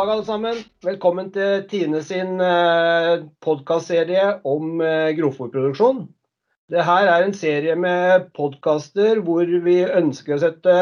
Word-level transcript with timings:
dag, 0.00 0.10
alle 0.14 0.24
sammen. 0.24 0.60
Velkommen 0.84 1.26
til 1.34 1.64
Tine 1.68 1.98
sin 2.00 2.38
eh, 2.40 3.20
podkastserie 3.44 4.38
om 4.48 4.80
eh, 4.80 5.10
grovfòrproduksjon. 5.18 6.06
Dette 6.72 6.94
er 7.02 7.26
en 7.26 7.34
serie 7.36 7.74
med 7.76 8.30
podkaster 8.36 9.20
hvor 9.26 9.44
vi 9.66 9.82
ønsker 9.84 10.38
å 10.38 10.40
sette 10.40 10.76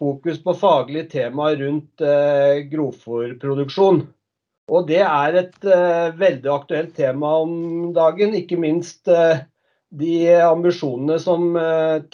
fokus 0.00 0.40
på 0.42 0.56
faglige 0.58 1.12
temaer 1.12 1.60
rundt 1.62 2.02
eh, 2.02 2.64
grovfòrproduksjon. 2.72 4.02
Og 4.72 4.90
det 4.90 5.04
er 5.04 5.38
et 5.38 5.70
veldig 6.18 6.50
aktuelt 6.50 6.96
tema 6.98 7.36
om 7.44 7.92
dagen, 7.94 8.34
ikke 8.34 8.58
minst 8.58 9.06
de 9.06 10.14
ambisjonene 10.40 11.18
som 11.20 11.50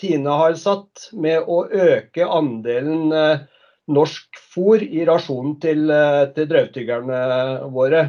Tine 0.00 0.40
har 0.42 0.56
satt 0.58 1.10
med 1.12 1.44
å 1.46 1.62
øke 1.68 2.26
andelen 2.26 3.12
norsk 3.88 4.40
fôr 4.52 4.82
i 4.84 5.04
rasjonen 5.08 5.56
til, 5.62 5.90
eh, 5.90 6.24
til 6.34 6.48
drøvtyggerne 6.50 7.20
våre. 7.72 8.08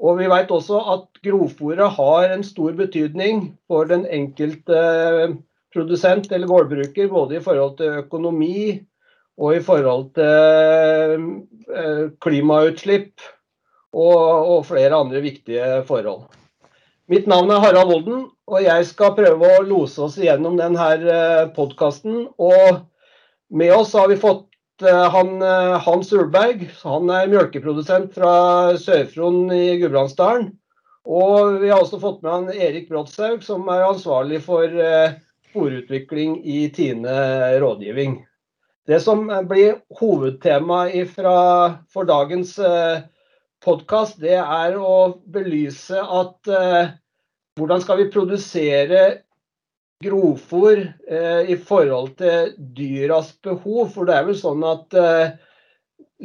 Og 0.00 0.18
Vi 0.18 0.26
vet 0.32 0.48
også 0.48 0.80
at 0.94 1.20
grovfòret 1.22 1.96
har 1.96 2.32
en 2.32 2.42
stor 2.42 2.72
betydning 2.72 3.58
for 3.68 3.84
den 3.84 4.06
enkelte 4.06 4.76
eh, 4.76 5.34
produsent 5.74 6.32
eller 6.32 6.46
gårdbruker, 6.46 7.08
både 7.08 7.36
i 7.36 7.44
forhold 7.44 7.76
til 7.76 8.00
økonomi 8.04 8.80
og 9.38 9.56
i 9.56 9.60
forhold 9.60 10.14
til 10.14 11.26
eh, 11.74 12.10
klimautslipp 12.20 13.20
og, 13.92 14.18
og 14.56 14.66
flere 14.66 14.96
andre 14.96 15.20
viktige 15.20 15.82
forhold. 15.86 16.28
Mitt 17.10 17.26
navn 17.26 17.50
er 17.50 17.58
Harald 17.58 17.90
Volden, 17.90 18.28
og 18.46 18.62
jeg 18.62 18.86
skal 18.86 19.16
prøve 19.16 19.48
å 19.58 19.62
lose 19.66 19.98
oss 20.04 20.16
igjennom 20.20 20.54
denne 20.56 21.48
podkasten. 21.56 22.28
Og 22.38 22.84
med 23.50 23.72
oss 23.74 23.96
har 23.98 24.06
vi 24.12 24.18
fått 24.20 24.49
han, 24.82 25.42
eh, 25.42 25.78
Hans 25.84 26.12
Ulberg 26.12 26.64
han 26.82 27.10
er 27.12 27.28
mjølkeprodusent 27.30 28.14
fra 28.16 28.32
Sør-Fron 28.80 29.50
i 29.54 29.76
Gudbrandsdalen. 29.80 30.50
Og 31.10 31.60
vi 31.62 31.70
har 31.70 31.80
også 31.80 32.00
fått 32.02 32.20
med 32.22 32.32
han 32.32 32.50
Erik 32.52 32.90
Brodshaug, 32.90 33.42
som 33.42 33.68
er 33.72 33.86
ansvarlig 33.86 34.42
for 34.44 34.68
sporutvikling 35.48 36.36
i 36.44 36.66
Tine 36.76 37.14
rådgivning. 37.62 38.18
Det 38.86 39.00
som 39.02 39.24
blir 39.48 39.80
hovedtemaet 39.96 41.14
for 41.16 42.06
dagens 42.06 42.52
podkast, 43.64 44.20
det 44.20 44.36
er 44.36 44.76
å 44.76 45.16
belyse 45.24 46.04
at 46.04 46.52
hvordan 47.58 47.82
skal 47.82 48.02
vi 48.02 48.10
produsere 48.12 49.02
grovfòr 50.04 50.80
eh, 51.10 51.52
i 51.52 51.56
forhold 51.56 52.16
til 52.20 52.54
dyras 52.76 53.34
behov. 53.44 53.90
For 53.94 54.08
det 54.08 54.16
er 54.16 54.28
vel 54.30 54.38
sånn 54.38 54.64
at 54.66 54.96
eh, 54.96 55.32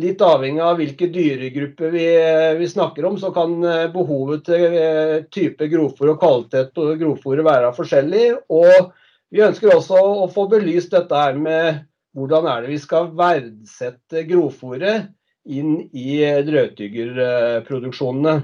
litt 0.02 0.22
avhengig 0.23 0.64
av 0.64 0.80
hvilke 0.80 1.09
dyregrupper 1.12 1.92
vi, 1.94 2.06
eh, 2.20 2.53
vi 2.59 2.68
snakker 2.70 3.06
om, 3.08 3.18
så 3.20 3.31
kan 3.36 3.58
eh, 3.64 3.88
behovet 3.92 4.46
til 4.48 4.78
eh, 4.80 5.18
type 5.31 5.68
grovfòr 5.72 6.14
og 6.14 6.22
kvalitet 6.22 6.72
på 6.76 6.88
grovfòret 7.00 7.48
være 7.48 7.73
forskjellig. 7.76 8.26
Og 8.52 8.92
vi 9.31 9.44
ønsker 9.46 9.76
også 9.76 10.00
å 10.23 10.31
få 10.31 10.48
belyst 10.52 10.96
dette 10.96 11.16
her 11.16 11.36
med 11.40 11.84
hvordan 12.16 12.48
er 12.48 12.64
det 12.64 12.72
vi 12.72 12.80
skal 12.80 13.12
verdsette 13.16 14.23
grovfòret 14.30 15.12
inn 15.46 15.78
i 15.92 16.23
drøvtyggerproduksjonene. 16.48 18.40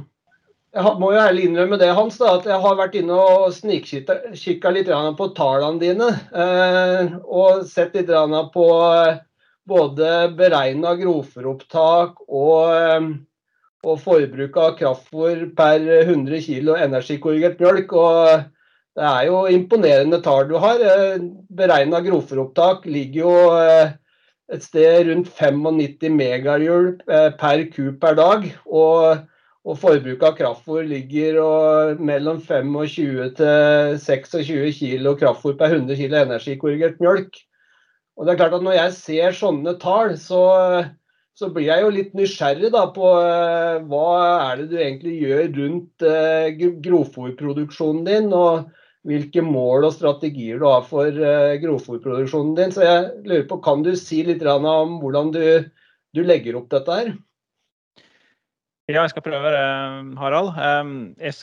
Jeg 0.72 0.92
må 1.02 1.10
jo 1.12 1.20
ærlig 1.20 1.50
innrømme 1.50 1.76
det, 1.76 1.90
Hans, 1.92 2.16
da, 2.16 2.38
at 2.38 2.46
jeg 2.48 2.58
har 2.64 2.76
vært 2.80 2.94
inne 2.96 3.16
og 3.20 3.50
snikkikka 3.52 4.70
litt 4.72 4.88
på 5.20 5.26
tallene 5.36 5.82
dine. 5.82 6.06
Eh, 6.32 7.10
og 7.28 7.66
sett 7.68 7.98
litt 7.98 8.12
på 8.54 8.68
eh, 8.80 9.18
både 9.68 10.14
beregna 10.38 10.94
grovfòropptak 11.02 12.22
og, 12.24 12.62
eh, 12.72 13.10
og 13.84 14.00
forbruk 14.00 14.56
av 14.64 14.78
kraftfòr 14.80 15.42
per 15.58 15.84
100 16.06 16.40
kg 16.46 16.78
energikorrigert 16.86 17.60
mjølk. 17.60 17.92
Og 17.92 18.46
det 18.96 19.10
er 19.10 19.26
jo 19.28 19.42
imponerende 19.52 20.22
tall 20.24 20.48
du 20.48 20.56
har. 20.64 20.86
Beregna 21.52 22.00
grovfòropptak 22.06 22.88
ligger 22.88 23.26
jo 23.26 23.36
et 24.56 24.64
sted 24.64 25.04
rundt 25.10 25.28
95 25.36 26.16
megahjul 26.16 26.90
per 27.44 27.66
ku 27.76 27.92
per 28.00 28.16
dag. 28.24 28.48
og 28.72 29.28
og 29.62 29.78
forbruket 29.78 30.26
av 30.26 30.38
kraftfôr 30.40 30.88
ligger 30.90 31.38
mellom 32.02 32.40
25 32.42 33.36
til 33.38 34.00
26 34.02 34.72
kg 34.80 35.14
kraftfôr 35.20 35.54
per 35.60 35.76
100 35.76 36.00
kg 36.00 36.24
energikorrigert 36.24 37.02
mjølk. 37.04 37.38
Og 38.18 38.28
det 38.28 38.34
er 38.34 38.42
klart 38.42 38.58
at 38.58 38.66
Når 38.66 38.76
jeg 38.78 38.98
ser 38.98 39.38
sånne 39.38 39.76
tall, 39.82 40.18
så, 40.20 40.42
så 41.38 41.50
blir 41.54 41.70
jeg 41.70 41.86
jo 41.86 41.94
litt 41.96 42.14
nysgjerrig 42.18 42.70
da, 42.74 42.88
på 42.94 43.08
uh, 43.18 43.80
hva 43.90 44.12
er 44.52 44.62
det 44.62 44.68
du 44.72 44.78
egentlig 44.78 45.16
gjør 45.24 45.48
rundt 45.58 46.06
uh, 46.06 46.78
grovfòrproduksjonen 46.86 48.06
din, 48.06 48.30
og 48.36 48.70
hvilke 49.10 49.42
mål 49.42 49.88
og 49.88 49.96
strategier 49.96 50.62
du 50.62 50.68
har 50.70 50.86
for 50.86 51.10
uh, 51.10 51.58
grovfòrproduksjonen 51.64 52.54
din. 52.60 52.76
Så 52.76 52.86
jeg 52.86 53.10
lurer 53.26 53.48
på, 53.50 53.62
Kan 53.66 53.86
du 53.88 53.96
si 53.98 54.22
litt 54.28 54.46
om 54.46 55.00
hvordan 55.02 55.34
du, 55.34 55.44
du 56.14 56.22
legger 56.26 56.60
opp 56.60 56.70
dette 56.74 56.98
her? 57.00 57.14
Ja, 58.92 59.06
jeg 59.06 59.14
skal 59.14 59.24
prøve 59.24 59.52
det, 59.54 59.66
Harald. 60.20 60.52
Jeg 61.22 61.34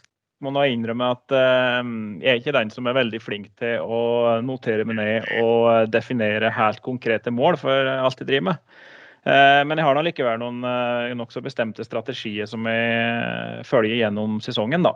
må 0.45 0.53
nå 0.55 0.67
innrømme 0.69 1.09
at 1.17 1.33
jeg 1.33 2.29
er 2.29 2.39
ikke 2.39 2.55
den 2.55 2.71
som 2.71 2.87
er 2.87 2.99
veldig 2.99 3.21
flink 3.25 3.49
til 3.59 3.81
å 3.83 4.39
notere 4.45 4.85
meg 4.87 4.99
ned 5.01 5.31
og 5.43 5.89
definere 5.91 6.53
helt 6.55 6.83
konkrete 6.85 7.33
mål 7.35 7.59
for 7.59 7.91
alt 7.95 8.21
jeg 8.21 8.29
driver 8.29 8.51
med. 8.53 8.63
Eh, 9.29 9.63
men 9.67 9.77
jeg 9.77 9.85
har 9.85 9.97
nå 9.97 10.03
likevel 10.07 10.39
noen 10.41 10.63
eh, 10.65 11.15
nokså 11.19 11.43
bestemte 11.45 11.85
strategier 11.85 12.49
som 12.49 12.67
jeg 12.71 13.65
følger 13.69 13.99
gjennom 14.05 14.39
sesongen. 14.45 14.87
da. 14.87 14.95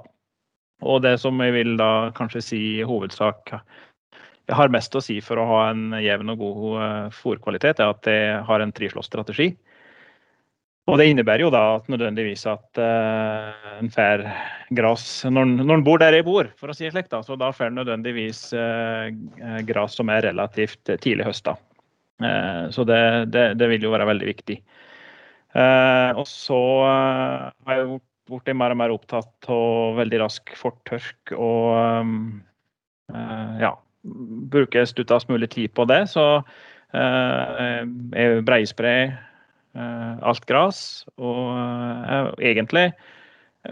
Og 0.82 1.02
det 1.04 1.18
som 1.22 1.41
jeg 1.42 1.54
vil 1.56 1.76
da 1.80 2.12
kanskje 2.16 2.44
si 2.44 2.60
i 2.78 2.86
hovedsak 2.86 3.52
jeg 3.52 4.56
har 4.58 4.72
mest 4.74 4.94
å 4.98 5.02
si 5.04 5.20
for 5.22 5.38
å 5.38 5.46
ha 5.46 5.58
en 5.70 5.92
jevn 6.02 6.32
og 6.34 6.41
god 6.41 6.64
eh, 6.86 7.10
fôrkvalitet, 7.18 7.82
er 7.82 7.92
at 7.92 8.08
jeg 8.08 8.41
har 8.46 8.64
en 8.64 8.74
trislåsstrategi. 8.74 9.52
strategi 9.52 9.72
og 10.91 10.98
det 10.98 11.04
innebærer 11.12 11.44
jo 11.44 11.50
da 11.54 11.60
at 11.76 11.84
nødvendigvis 11.93 12.43
at 12.50 12.81
uh, 12.82 13.53
en 13.78 13.91
får 13.93 14.25
gras 14.75 15.04
når, 15.31 15.53
når 15.62 15.76
en 15.76 15.84
bor 15.87 16.00
der 16.03 16.16
jeg 16.16 16.26
bor, 16.26 16.48
for 16.59 16.72
å 16.72 16.75
si 16.75 16.88
det 16.88 16.91
slik, 16.97 17.10
da, 17.12 17.20
så 17.22 17.37
da 17.38 17.53
får 17.54 17.69
en 17.69 17.78
nødvendigvis 17.78 18.48
uh, 18.59 19.06
gras 19.69 19.94
som 19.98 20.10
er 20.10 20.26
relativt 20.26 20.91
tidlig 20.91 21.28
høsta. 21.31 21.54
Uh, 22.19 22.66
så 22.75 22.87
det, 22.88 22.98
det, 23.31 23.47
det, 23.62 23.71
vil 23.71 23.87
jo 23.87 23.94
være 23.94 24.10
veldig 24.10 24.31
viktig. 24.32 24.59
Uh, 25.54 26.19
og 26.19 26.26
så 26.26 26.59
har 26.88 27.78
jeg 27.78 28.03
blitt 28.26 28.54
mer 28.59 28.75
og 28.75 28.82
mer 28.82 28.94
opptatt 28.94 29.50
av 29.53 29.98
veldig 30.03 30.22
rask 30.25 30.54
fortørk 30.59 31.34
og 31.37 31.75
um, 32.03 32.21
ja, 33.60 33.76
bruker 34.50 34.87
stuttest 34.88 35.31
mulig 35.31 35.53
tid 35.53 35.75
på 35.76 35.87
det. 35.87 36.06
Så 36.10 36.25
jeg 36.92 38.41
breispray 38.47 39.12
Eh, 39.12 39.31
alt 39.75 40.47
gress. 40.49 41.05
Og 41.16 41.50
er 41.56 42.31
eh, 42.33 42.53
egentlig 42.53 42.87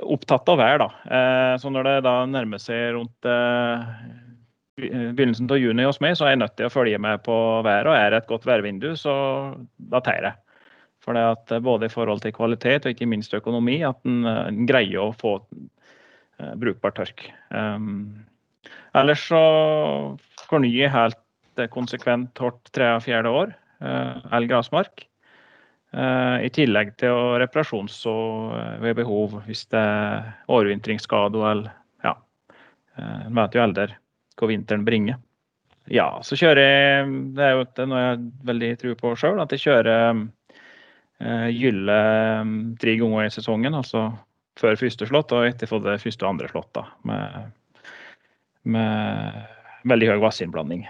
opptatt 0.07 0.49
av 0.49 0.61
vær, 0.61 0.83
da. 0.83 0.91
Eh, 1.11 1.55
så 1.61 1.73
når 1.73 1.89
det 1.89 1.97
da 2.07 2.15
nærmer 2.31 2.63
seg 2.63 2.95
rundt 2.97 3.31
begynnelsen 4.81 5.51
av 5.51 5.61
juni 5.61 5.85
hos 5.85 6.01
meg, 6.01 6.15
så 6.17 6.25
er 6.25 6.35
jeg 6.35 6.43
nødt 6.45 6.55
til 6.57 6.71
å 6.71 6.73
følge 6.73 7.01
med 7.03 7.25
på 7.27 7.35
været. 7.67 7.91
Og 7.91 7.97
er 7.97 8.13
det 8.13 8.23
et 8.23 8.31
godt 8.31 8.47
værvindu, 8.49 8.95
så 8.97 9.13
da 9.93 10.01
tar 10.05 10.31
jeg. 10.31 10.39
For 11.05 11.17
det 11.17 11.25
at 11.25 11.53
både 11.65 11.89
i 11.89 11.93
forhold 11.93 12.23
til 12.25 12.35
kvalitet 12.37 12.85
og 12.85 12.95
ikke 12.95 13.09
minst 13.09 13.35
økonomi, 13.37 13.79
at 13.89 14.01
en, 14.09 14.67
greier 14.69 15.01
å 15.01 15.13
få 15.17 15.39
brukbar 16.61 16.95
tørk. 16.97 17.27
Um, 17.53 18.25
ellers 18.97 19.27
så 19.29 19.41
fornyer 20.49 20.87
jeg 20.87 20.95
helt 20.95 21.65
konsekvent 21.73 22.41
hvert 22.41 22.73
tredje-fjerde 22.77 23.33
år 23.37 23.53
uh, 23.85 24.21
all 24.33 24.49
grasmark. 24.49 25.10
Eh, 25.91 26.37
I 26.47 26.51
tillegg 26.55 26.93
til 27.03 27.11
reparasjon 27.43 27.89
reparasjons 27.91 27.97
eh, 28.07 28.75
ved 28.85 28.95
behov 29.01 29.41
hvis 29.49 29.65
det 29.73 29.81
er 29.81 30.29
overvintringsskade 30.47 31.41
eller 31.51 31.73
ja. 32.07 32.13
En 33.01 33.33
eh, 33.33 33.39
vet 33.41 33.57
jo 33.57 33.63
aldri 33.65 33.87
hva 34.39 34.49
vinteren 34.53 34.85
bringer. 34.87 35.19
Ja, 35.91 36.21
så 36.23 36.37
kjører 36.39 36.61
jeg 36.63 37.09
Det 37.35 37.43
er 37.43 37.57
jo 37.57 37.89
noe 37.91 38.03
jeg 38.05 38.21
veldig 38.47 38.69
tror 38.79 38.99
på 39.01 39.15
sjøl, 39.19 39.41
at 39.43 39.51
jeg 39.57 39.65
kjører 39.67 40.29
gylle 41.53 41.97
tre 42.81 42.93
ganger 42.97 43.27
i 43.27 43.33
sesongen. 43.35 43.75
Altså 43.77 44.07
før 44.61 44.79
første 44.81 45.09
slått 45.09 45.35
og 45.37 45.49
etter 45.49 45.69
det 45.85 45.99
første 46.01 46.25
og 46.25 46.31
andre 46.31 46.49
slått. 46.49 46.71
da, 46.79 46.87
med, 47.05 47.51
med 48.65 49.43
veldig 49.91 50.13
høy 50.15 50.23
vassinnblanding. 50.23 50.87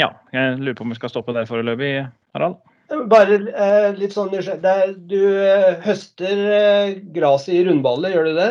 Ja, 0.00 0.08
jeg 0.32 0.58
lurer 0.58 0.78
på 0.80 0.86
om 0.86 0.94
vi 0.94 0.98
skal 0.98 1.12
stoppe 1.12 1.36
der 1.36 1.46
foreløpig, 1.46 2.08
Harald? 2.34 2.58
Bare 3.10 3.38
eh, 3.50 3.88
litt 3.98 4.14
sånn 4.14 4.30
Du 4.30 5.22
eh, 5.42 5.72
høster 5.82 6.42
eh, 6.58 6.90
gras 7.14 7.48
i 7.50 7.62
rundballer, 7.66 8.14
gjør 8.14 8.28
du 8.30 8.36
det? 8.38 8.50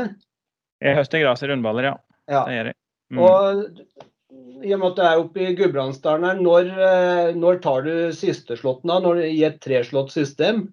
Jeg 0.83 0.97
høster 0.99 1.23
gras 1.23 1.43
i 1.43 1.49
rundballer, 1.51 1.91
ja. 1.91 1.95
ja. 2.31 2.43
Det 2.47 2.57
gjør 2.57 2.69
jeg. 2.71 2.77
Mm. 3.13 3.21
Og 3.21 4.65
i 4.65 4.73
og 4.73 4.81
med 4.81 4.87
at 4.89 4.97
du 4.97 5.03
er 5.05 5.21
oppe 5.21 5.43
i 5.43 5.53
Gudbrandsdalen 5.57 6.25
her, 6.27 6.41
når, 6.41 6.71
eh, 6.87 7.35
når, 7.37 7.61
tar 7.63 7.85
du 7.85 7.93
sisteslåtten 8.15 8.91
da, 8.91 8.99
når, 9.03 9.21
i 9.27 9.43
et 9.47 9.61
treslått 9.63 10.13
system? 10.15 10.67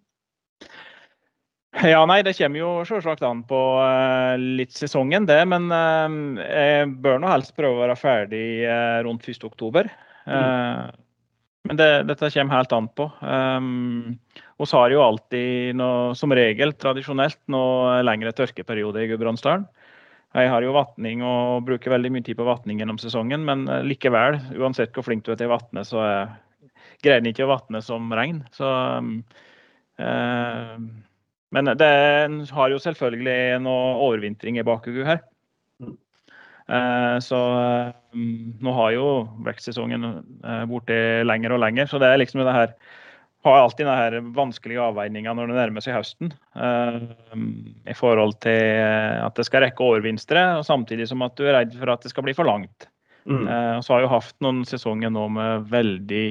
Ja, 1.83 2.03
nei, 2.07 2.21
Det 2.23 2.35
kommer 2.37 2.61
jo 2.61 2.73
selvsagt 2.85 3.23
an 3.25 3.41
på 3.49 3.59
uh, 3.81 4.37
litt 4.37 4.75
sesongen, 4.77 5.25
det. 5.27 5.41
Men 5.49 5.71
uh, 5.73 6.43
jeg 6.45 6.91
bør 7.03 7.23
nå 7.23 7.31
helst 7.33 7.55
prøve 7.57 7.79
å 7.79 7.85
være 7.87 7.97
ferdig 7.99 8.45
uh, 8.69 9.01
rundt 9.07 9.25
1.10. 9.25 9.89
Mm. 10.29 10.93
Men 11.69 11.79
det, 11.79 11.91
dette 12.11 12.31
kommer 12.35 12.59
helt 12.59 12.73
an 12.75 12.89
på. 12.91 13.07
Um, 13.23 14.19
vi 14.59 14.67
har 14.73 14.95
jo 14.95 15.05
alltid, 15.05 15.77
noe, 15.79 16.15
som 16.19 16.35
regel, 16.35 16.75
tradisjonelt, 16.75 17.39
noe 17.55 18.01
lengre 18.03 18.33
tørkeperiode 18.35 19.05
i 19.05 19.11
Gudbrandsdalen. 19.13 19.69
Jeg 20.33 20.49
har 20.49 20.65
jo 20.65 20.73
vatning 20.73 21.21
og 21.29 21.67
bruker 21.69 21.93
veldig 21.93 22.11
mye 22.15 22.25
tid 22.25 22.39
på 22.39 22.47
vatning 22.49 22.81
gjennom 22.81 22.99
sesongen, 22.99 23.45
men 23.45 23.67
likevel, 23.85 24.39
uansett 24.57 24.95
hvor 24.97 25.05
flink 25.05 25.27
du 25.27 25.35
er 25.35 25.39
til 25.39 25.51
å 25.51 25.55
vatne, 25.59 25.85
så 25.85 26.03
greier 27.05 27.21
en 27.21 27.29
ikke 27.29 27.45
å 27.45 27.53
vatne 27.53 27.83
som 27.85 28.09
regn. 28.17 28.41
Så 28.57 28.69
um, 28.97 29.19
men 31.53 31.69
det 31.77 31.93
har 32.57 32.73
jo 32.73 32.81
selvfølgelig 32.81 33.61
noe 33.61 33.97
overvintring 34.07 34.57
i 34.57 34.65
bakhodet 34.65 35.05
her. 35.05 35.21
Eh, 36.73 37.19
så 37.25 37.39
mm, 38.15 38.59
nå 38.65 38.75
har 38.79 38.97
jo 38.97 39.07
vekstsesongen 39.47 40.09
borti 40.71 40.97
blitt 40.97 41.29
lenger 41.29 41.57
og 41.57 41.63
lenger. 41.65 41.91
Så 41.91 42.01
det 42.03 42.11
er 42.11 42.21
liksom 42.23 42.45
det 42.45 42.57
her 42.57 42.75
har 43.43 43.59
alltid 43.59 43.89
denne 43.89 44.35
vanskelige 44.37 44.85
avveininga 44.85 45.33
når 45.35 45.51
det 45.51 45.57
nærmer 45.57 45.83
seg 45.83 45.97
høsten. 45.97 46.29
I 46.55 47.95
forhold 47.99 48.37
til 48.45 48.61
at 49.19 49.35
det 49.35 49.47
skal 49.49 49.65
rekke 49.65 49.83
overvinstre, 49.83 50.45
og 50.61 50.63
samtidig 50.69 51.09
som 51.11 51.25
at 51.27 51.35
du 51.35 51.49
er 51.49 51.57
redd 51.57 51.75
for 51.75 51.91
at 51.91 52.07
det 52.07 52.13
skal 52.13 52.23
bli 52.29 52.37
for 52.39 52.47
langt. 52.47 52.87
Mm. 53.27 53.43
Så 53.83 53.97
har 53.97 54.05
jo 54.05 54.13
hatt 54.13 54.37
noen 54.47 54.63
sesonger 54.69 55.11
nå 55.11 55.27
med 55.35 55.67
veldig 55.75 56.23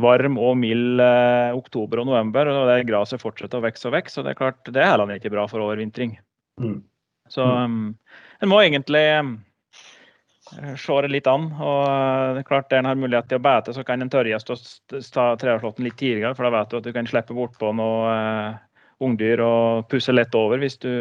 varm 0.00 0.38
og 0.40 0.56
mild 0.60 1.00
eh, 1.02 1.52
oktober 1.56 2.00
og 2.02 2.08
november, 2.08 2.48
og 2.48 2.70
det 2.70 2.86
gresset 2.88 3.22
fortsetter 3.22 3.60
å 3.60 3.66
vokse 3.66 3.88
og 3.88 3.96
vokse. 3.96 4.20
Og 4.20 4.26
det 4.26 4.32
er 4.32 4.40
klart, 4.40 4.62
det 4.68 4.80
er 4.80 4.92
heller 4.94 5.12
ikke 5.16 5.32
bra 5.32 5.46
for 5.50 5.64
overvintring. 5.64 6.16
Mm. 6.60 6.80
Så 7.32 7.46
um, 7.46 7.94
en 8.42 8.50
må 8.50 8.60
egentlig 8.62 9.02
um, 9.20 9.32
se 10.52 10.98
det 11.04 11.12
litt 11.12 11.30
an. 11.30 11.48
og 11.56 11.80
uh, 11.88 12.34
det 12.36 12.42
er 12.42 12.48
klart, 12.48 12.68
Der 12.70 12.82
en 12.82 12.90
har 12.90 12.98
mulighet 13.00 13.30
til 13.30 13.40
å 13.40 13.44
bete, 13.46 13.74
så 13.76 13.84
kan 13.88 14.04
en 14.04 14.12
tørrgjest 14.12 14.52
ta 15.14 15.30
treårslåtten 15.40 15.88
litt 15.88 15.96
tidligere. 16.00 16.36
For 16.36 16.48
da 16.48 16.52
vet 16.58 16.72
du 16.72 16.78
at 16.80 16.88
du 16.88 16.92
kan 16.96 17.08
slippe 17.08 17.36
bortpå 17.36 17.72
noe 17.78 18.12
uh, 18.12 18.60
ungdyr 19.02 19.42
og 19.44 19.88
pusse 19.90 20.14
lett 20.14 20.34
over 20.38 20.60
hvis 20.62 20.78
du 20.82 20.92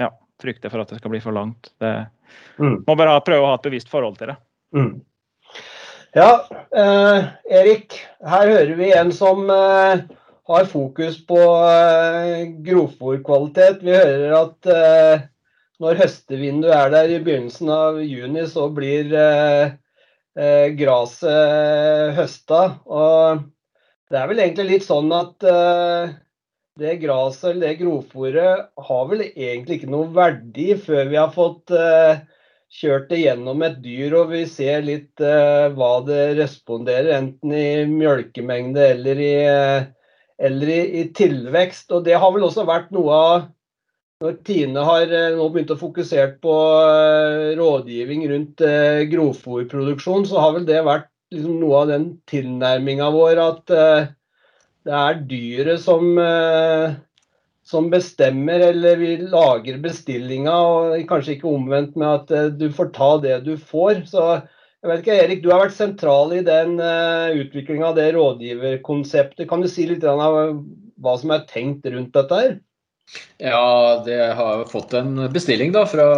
ja, 0.00 0.10
frykter 0.42 0.72
for 0.72 0.82
at 0.82 0.90
det 0.90 1.00
skal 1.00 1.12
bli 1.14 1.22
for 1.22 1.36
langt. 1.36 1.72
Det, 1.82 1.92
mm. 2.58 2.82
Må 2.86 2.96
bare 2.96 3.14
ha, 3.14 3.22
prøve 3.24 3.46
å 3.46 3.52
ha 3.52 3.60
et 3.60 3.68
bevisst 3.68 3.92
forhold 3.92 4.18
til 4.18 4.32
det. 4.32 4.38
Mm. 4.76 4.94
Ja, 6.16 6.30
eh, 6.74 7.28
Erik. 7.60 8.00
Her 8.26 8.48
hører 8.50 8.74
vi 8.78 8.90
en 8.98 9.12
som 9.14 9.44
eh, 9.54 10.02
har 10.50 10.70
fokus 10.70 11.20
på 11.26 11.38
eh, 11.38 12.48
grovfòrkvalitet. 12.66 13.84
Vi 13.86 13.94
hører 13.94 14.34
at 14.40 14.70
eh, 14.74 15.28
når 15.80 16.00
høstevinduet 16.02 16.74
er 16.76 16.90
der 16.92 17.12
i 17.14 17.20
begynnelsen 17.24 17.70
av 17.72 18.00
juni, 18.04 18.44
så 18.48 18.66
blir 18.76 19.14
eh, 19.16 19.76
eh, 20.38 20.66
gresset 20.76 22.16
høsta. 22.18 22.62
Og 22.86 23.46
det 24.10 24.20
er 24.20 24.28
vel 24.30 24.42
egentlig 24.44 24.68
litt 24.74 24.88
sånn 24.88 25.12
at 25.16 25.46
eh, 25.48 26.16
det 26.80 26.98
gresset 27.02 27.52
eller 27.52 27.66
det 27.66 27.78
grovfòret 27.80 28.68
har 28.90 29.08
vel 29.10 29.24
egentlig 29.30 29.80
ikke 29.80 29.94
noe 29.94 30.12
verdi 30.14 30.74
før 30.80 31.08
vi 31.10 31.18
har 31.20 31.32
fått 31.34 31.72
eh, 31.76 32.20
kjørt 32.70 33.08
det 33.10 33.22
gjennom 33.24 33.62
et 33.66 33.78
dyr, 33.82 34.14
og 34.20 34.30
vi 34.34 34.44
ser 34.48 34.84
litt 34.86 35.22
uh, 35.22 35.70
hva 35.74 35.92
det 36.06 36.36
responderer, 36.38 37.10
enten 37.16 37.54
i 37.54 37.84
mjølkemengde 37.90 38.84
eller 38.94 39.22
i, 39.24 39.32
uh, 39.42 39.88
eller 40.38 40.70
i, 40.70 40.80
i, 41.00 41.04
tilvekst. 41.16 41.90
Og 41.96 42.06
det 42.06 42.18
har 42.22 42.30
vel 42.34 42.46
også 42.46 42.66
vært 42.68 42.92
noe 42.94 43.16
av 43.16 43.48
når 44.20 44.38
Tine 44.44 44.84
har 44.84 45.12
uh, 45.12 45.36
nå 45.36 45.48
begynt 45.52 45.72
å 45.74 45.80
fokusere 45.80 46.34
på 46.44 46.54
rådgivning 47.58 48.26
rundt 48.30 48.64
uh, 48.64 49.02
grovfòrproduksjon, 49.12 50.26
så 50.28 50.42
har 50.44 50.56
vel 50.58 50.66
det 50.68 50.80
vært 50.86 51.08
liksom, 51.32 51.60
noe 51.62 51.84
av 51.84 51.92
den 51.92 52.08
tilnærminga 52.30 53.12
vår 53.14 53.40
at 53.44 53.76
det 54.86 54.96
er 54.96 55.22
dyret 55.28 55.80
som 55.82 56.16
som 57.70 57.90
bestemmer, 57.90 58.60
eller 58.72 58.96
vi 58.98 59.10
lager 59.30 59.78
bestillinga, 59.82 60.54
og 60.54 61.04
kanskje 61.10 61.36
ikke 61.36 61.50
omvendt 61.50 61.98
med 62.00 62.08
at 62.08 62.32
eh, 62.34 62.48
du 62.58 62.66
får 62.74 62.90
ta 62.96 63.10
det 63.22 63.36
du 63.46 63.54
får. 63.56 64.04
Så 64.10 64.24
jeg 64.80 64.90
vet 64.90 65.04
ikke, 65.04 65.18
Erik, 65.24 65.44
du 65.44 65.50
har 65.52 65.62
vært 65.62 65.76
sentral 65.76 66.34
i 66.34 66.42
den 66.46 66.78
eh, 66.82 67.36
utviklinga 67.44 67.92
av 67.92 68.00
det 68.00 68.10
rådgiverkonseptet. 68.16 69.46
Kan 69.50 69.62
du 69.62 69.68
si 69.70 69.86
litt 69.90 70.06
av 70.08 70.24
hva 71.00 71.14
som 71.20 71.34
er 71.36 71.46
tenkt 71.50 71.86
rundt 71.92 72.16
dette 72.16 72.42
her? 72.42 72.58
Ja, 73.40 74.02
det 74.06 74.18
har 74.36 74.64
fått 74.70 74.94
en 74.94 75.32
bestilling 75.32 75.72
da 75.72 75.86
fra 75.88 76.08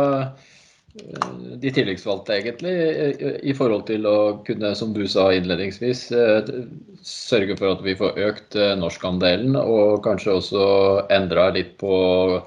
de 1.63 1.71
tillitsvalgte, 1.73 2.35
egentlig, 2.37 2.73
i 3.49 3.55
forhold 3.57 3.87
til 3.89 4.05
å 4.09 4.17
kunne, 4.45 4.75
som 4.77 4.91
du 4.93 5.07
sa 5.09 5.31
innledningsvis, 5.33 6.03
eh, 6.13 6.51
sørge 7.07 7.57
for 7.57 7.73
at 7.73 7.85
vi 7.87 7.95
får 7.97 8.19
økt 8.27 8.59
eh, 8.61 8.75
norskandelen, 8.77 9.57
og 9.57 10.03
kanskje 10.05 10.35
også 10.37 10.67
endra 11.15 11.51
litt 11.57 11.79
på 11.83 12.43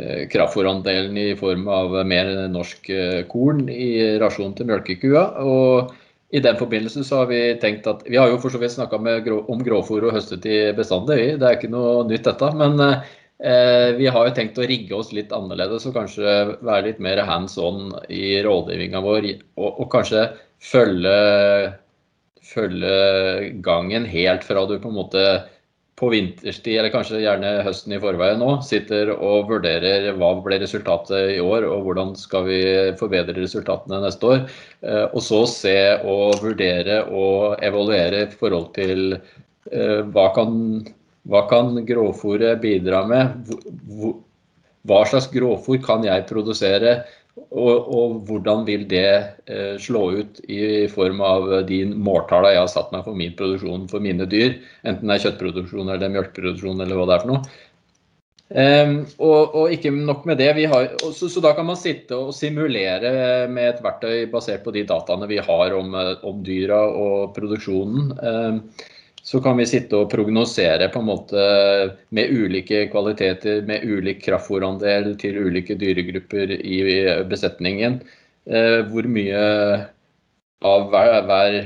kraftfòrandelen 0.00 1.16
i 1.18 1.32
form 1.36 1.66
av 1.68 1.92
mer 2.08 2.28
norsk 2.48 2.86
korn 3.28 3.66
i 3.68 4.16
rasjonen 4.22 4.54
til 4.56 4.68
melkekua. 4.70 5.24
Og 5.42 5.90
i 6.32 6.40
den 6.40 6.56
forbindelse 6.56 7.02
så 7.04 7.18
har 7.20 7.28
vi 7.28 7.40
tenkt 7.60 7.88
at 7.90 8.06
Vi 8.06 8.16
har 8.16 8.30
jo 8.30 8.38
for 8.40 8.54
så 8.54 8.60
vidt 8.62 8.72
snakka 8.78 8.96
om 8.96 9.64
grovfôr 9.66 10.06
og 10.06 10.14
høstetid 10.14 10.78
bestandig, 10.78 11.34
det 11.42 11.44
er 11.44 11.58
ikke 11.58 11.72
noe 11.74 12.06
nytt 12.08 12.30
dette. 12.30 12.52
men 12.56 12.80
Eh, 12.80 13.19
vi 13.40 14.08
har 14.12 14.26
jo 14.26 14.32
tenkt 14.36 14.58
å 14.60 14.66
rigge 14.68 14.92
oss 14.92 15.14
litt 15.16 15.30
annerledes 15.32 15.86
og 15.88 15.94
kanskje 15.96 16.32
være 16.60 16.90
litt 16.90 16.98
mer 17.00 17.22
hands 17.24 17.54
on 17.56 17.94
i 18.12 18.34
rådgivninga 18.44 19.00
vår. 19.00 19.28
Og, 19.56 19.70
og, 19.70 19.86
kanskje 19.94 20.26
følge, 20.60 21.14
følge 22.44 23.54
gangen 23.64 24.04
helt 24.04 24.44
fra 24.44 24.66
du 24.68 24.76
på 24.76 24.92
en 24.92 24.98
måte 24.98 25.24
på 26.00 26.08
vinterstid, 26.14 26.78
eller 26.78 26.92
kanskje 26.92 27.20
gjerne 27.20 27.58
høsten 27.66 27.92
i 27.92 28.00
forveien 28.00 28.40
nå, 28.40 28.54
sitter 28.64 29.12
og 29.12 29.50
vurderer 29.50 30.08
hva 30.16 30.30
ble 30.40 30.60
resultatet 30.62 31.34
i 31.34 31.40
år, 31.44 31.66
og 31.68 31.84
hvordan 31.84 32.14
skal 32.16 32.46
vi 32.48 32.60
forbedre 33.00 33.36
resultatene 33.36 34.00
neste 34.04 34.30
år. 34.30 34.46
Eh, 34.80 35.04
og 35.10 35.20
så 35.24 35.42
se 35.50 35.76
og 36.00 36.40
vurdere 36.44 37.02
og 37.08 37.60
evaluere 37.66 38.24
i 38.24 38.30
forhold 38.32 38.70
til 38.78 39.18
eh, 39.18 40.00
hva 40.14 40.30
kan 40.36 40.56
hva 41.28 41.44
kan 41.50 41.74
grovfòret 41.86 42.60
bidra 42.62 43.04
med? 43.08 43.50
Hva 44.88 45.00
slags 45.08 45.28
grovfòr 45.32 45.80
kan 45.84 46.04
jeg 46.06 46.28
produsere? 46.30 47.00
Og, 47.40 47.86
og, 47.94 48.14
hvordan 48.28 48.64
vil 48.66 48.84
det 48.90 49.06
eh, 49.48 49.76
slå 49.80 50.02
ut 50.18 50.40
i 50.50 50.86
form 50.90 51.22
av 51.24 51.46
de 51.68 51.78
måltallene 51.88 52.56
jeg 52.56 52.62
har 52.64 52.70
satt 52.72 52.90
meg 52.92 53.04
for 53.06 53.16
min 53.16 53.34
produksjon 53.38 53.86
for 53.90 54.02
mine 54.02 54.26
dyr? 54.28 54.58
Enten 54.84 55.08
det 55.08 55.16
er 55.16 55.24
kjøttproduksjon 55.26 55.92
eller 55.94 56.12
melkeproduksjon 56.12 56.82
eller 56.84 56.98
hva 56.98 57.06
det 57.08 57.16
er 57.16 57.24
for 57.24 57.32
noe. 57.32 57.58
Um, 58.50 58.96
og, 59.22 59.54
og, 59.54 59.64
ikke 59.70 59.92
nok 59.94 60.24
med 60.26 60.40
det, 60.42 60.48
har, 60.72 60.88
så, 61.14 61.28
så, 61.30 61.38
da 61.42 61.52
kan 61.54 61.68
man 61.68 61.78
sitte 61.78 62.16
og 62.18 62.32
simulere 62.34 63.46
med 63.46 63.68
et 63.68 63.82
verktøy 63.84 64.24
basert 64.32 64.64
på 64.64 64.74
de 64.74 64.82
dataene 64.88 65.28
vi 65.30 65.38
har 65.38 65.76
om, 65.78 65.94
om 66.26 66.40
dyra 66.42 66.80
og 66.90 67.30
produksjonen. 67.36 68.10
Um, 68.18 68.58
så 69.22 69.40
kan 69.44 69.58
vi 69.60 69.66
sitte 69.68 69.98
og 69.98 70.10
prognosere 70.12 70.88
på 70.92 71.02
en 71.02 71.08
måte 71.10 71.42
med 72.16 72.32
ulike 72.32 72.86
kvaliteter, 72.92 73.60
med 73.68 73.84
ulik 73.84 74.22
kraftfôrandel 74.24 75.12
til 75.20 75.36
ulike 75.44 75.76
dyregrupper 75.80 76.54
i 76.56 76.78
besetningen. 77.28 78.00
Eh, 78.48 78.80
hvor 78.88 79.08
mye 79.08 79.42
av 80.64 80.88
hver, 80.92 81.20
hver 81.28 81.60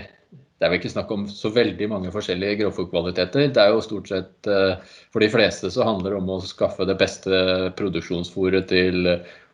Det 0.54 0.68
er 0.68 0.70
vel 0.70 0.78
ikke 0.78 0.92
snakk 0.92 1.10
om 1.12 1.24
så 1.28 1.50
veldig 1.52 1.86
mange 1.90 2.10
forskjellige 2.14 2.62
grovfòrkvaliteter. 2.62 3.50
Det 3.52 3.60
er 3.60 3.72
jo 3.74 3.82
stort 3.84 4.08
sett 4.08 4.48
eh, 4.48 4.78
For 5.12 5.20
de 5.20 5.28
fleste 5.28 5.70
så 5.70 5.84
handler 5.86 6.14
det 6.14 6.20
om 6.22 6.30
å 6.30 6.38
skaffe 6.46 6.86
det 6.88 6.96
beste 6.98 7.70
produksjonsfôret 7.78 8.70
til 8.70 9.08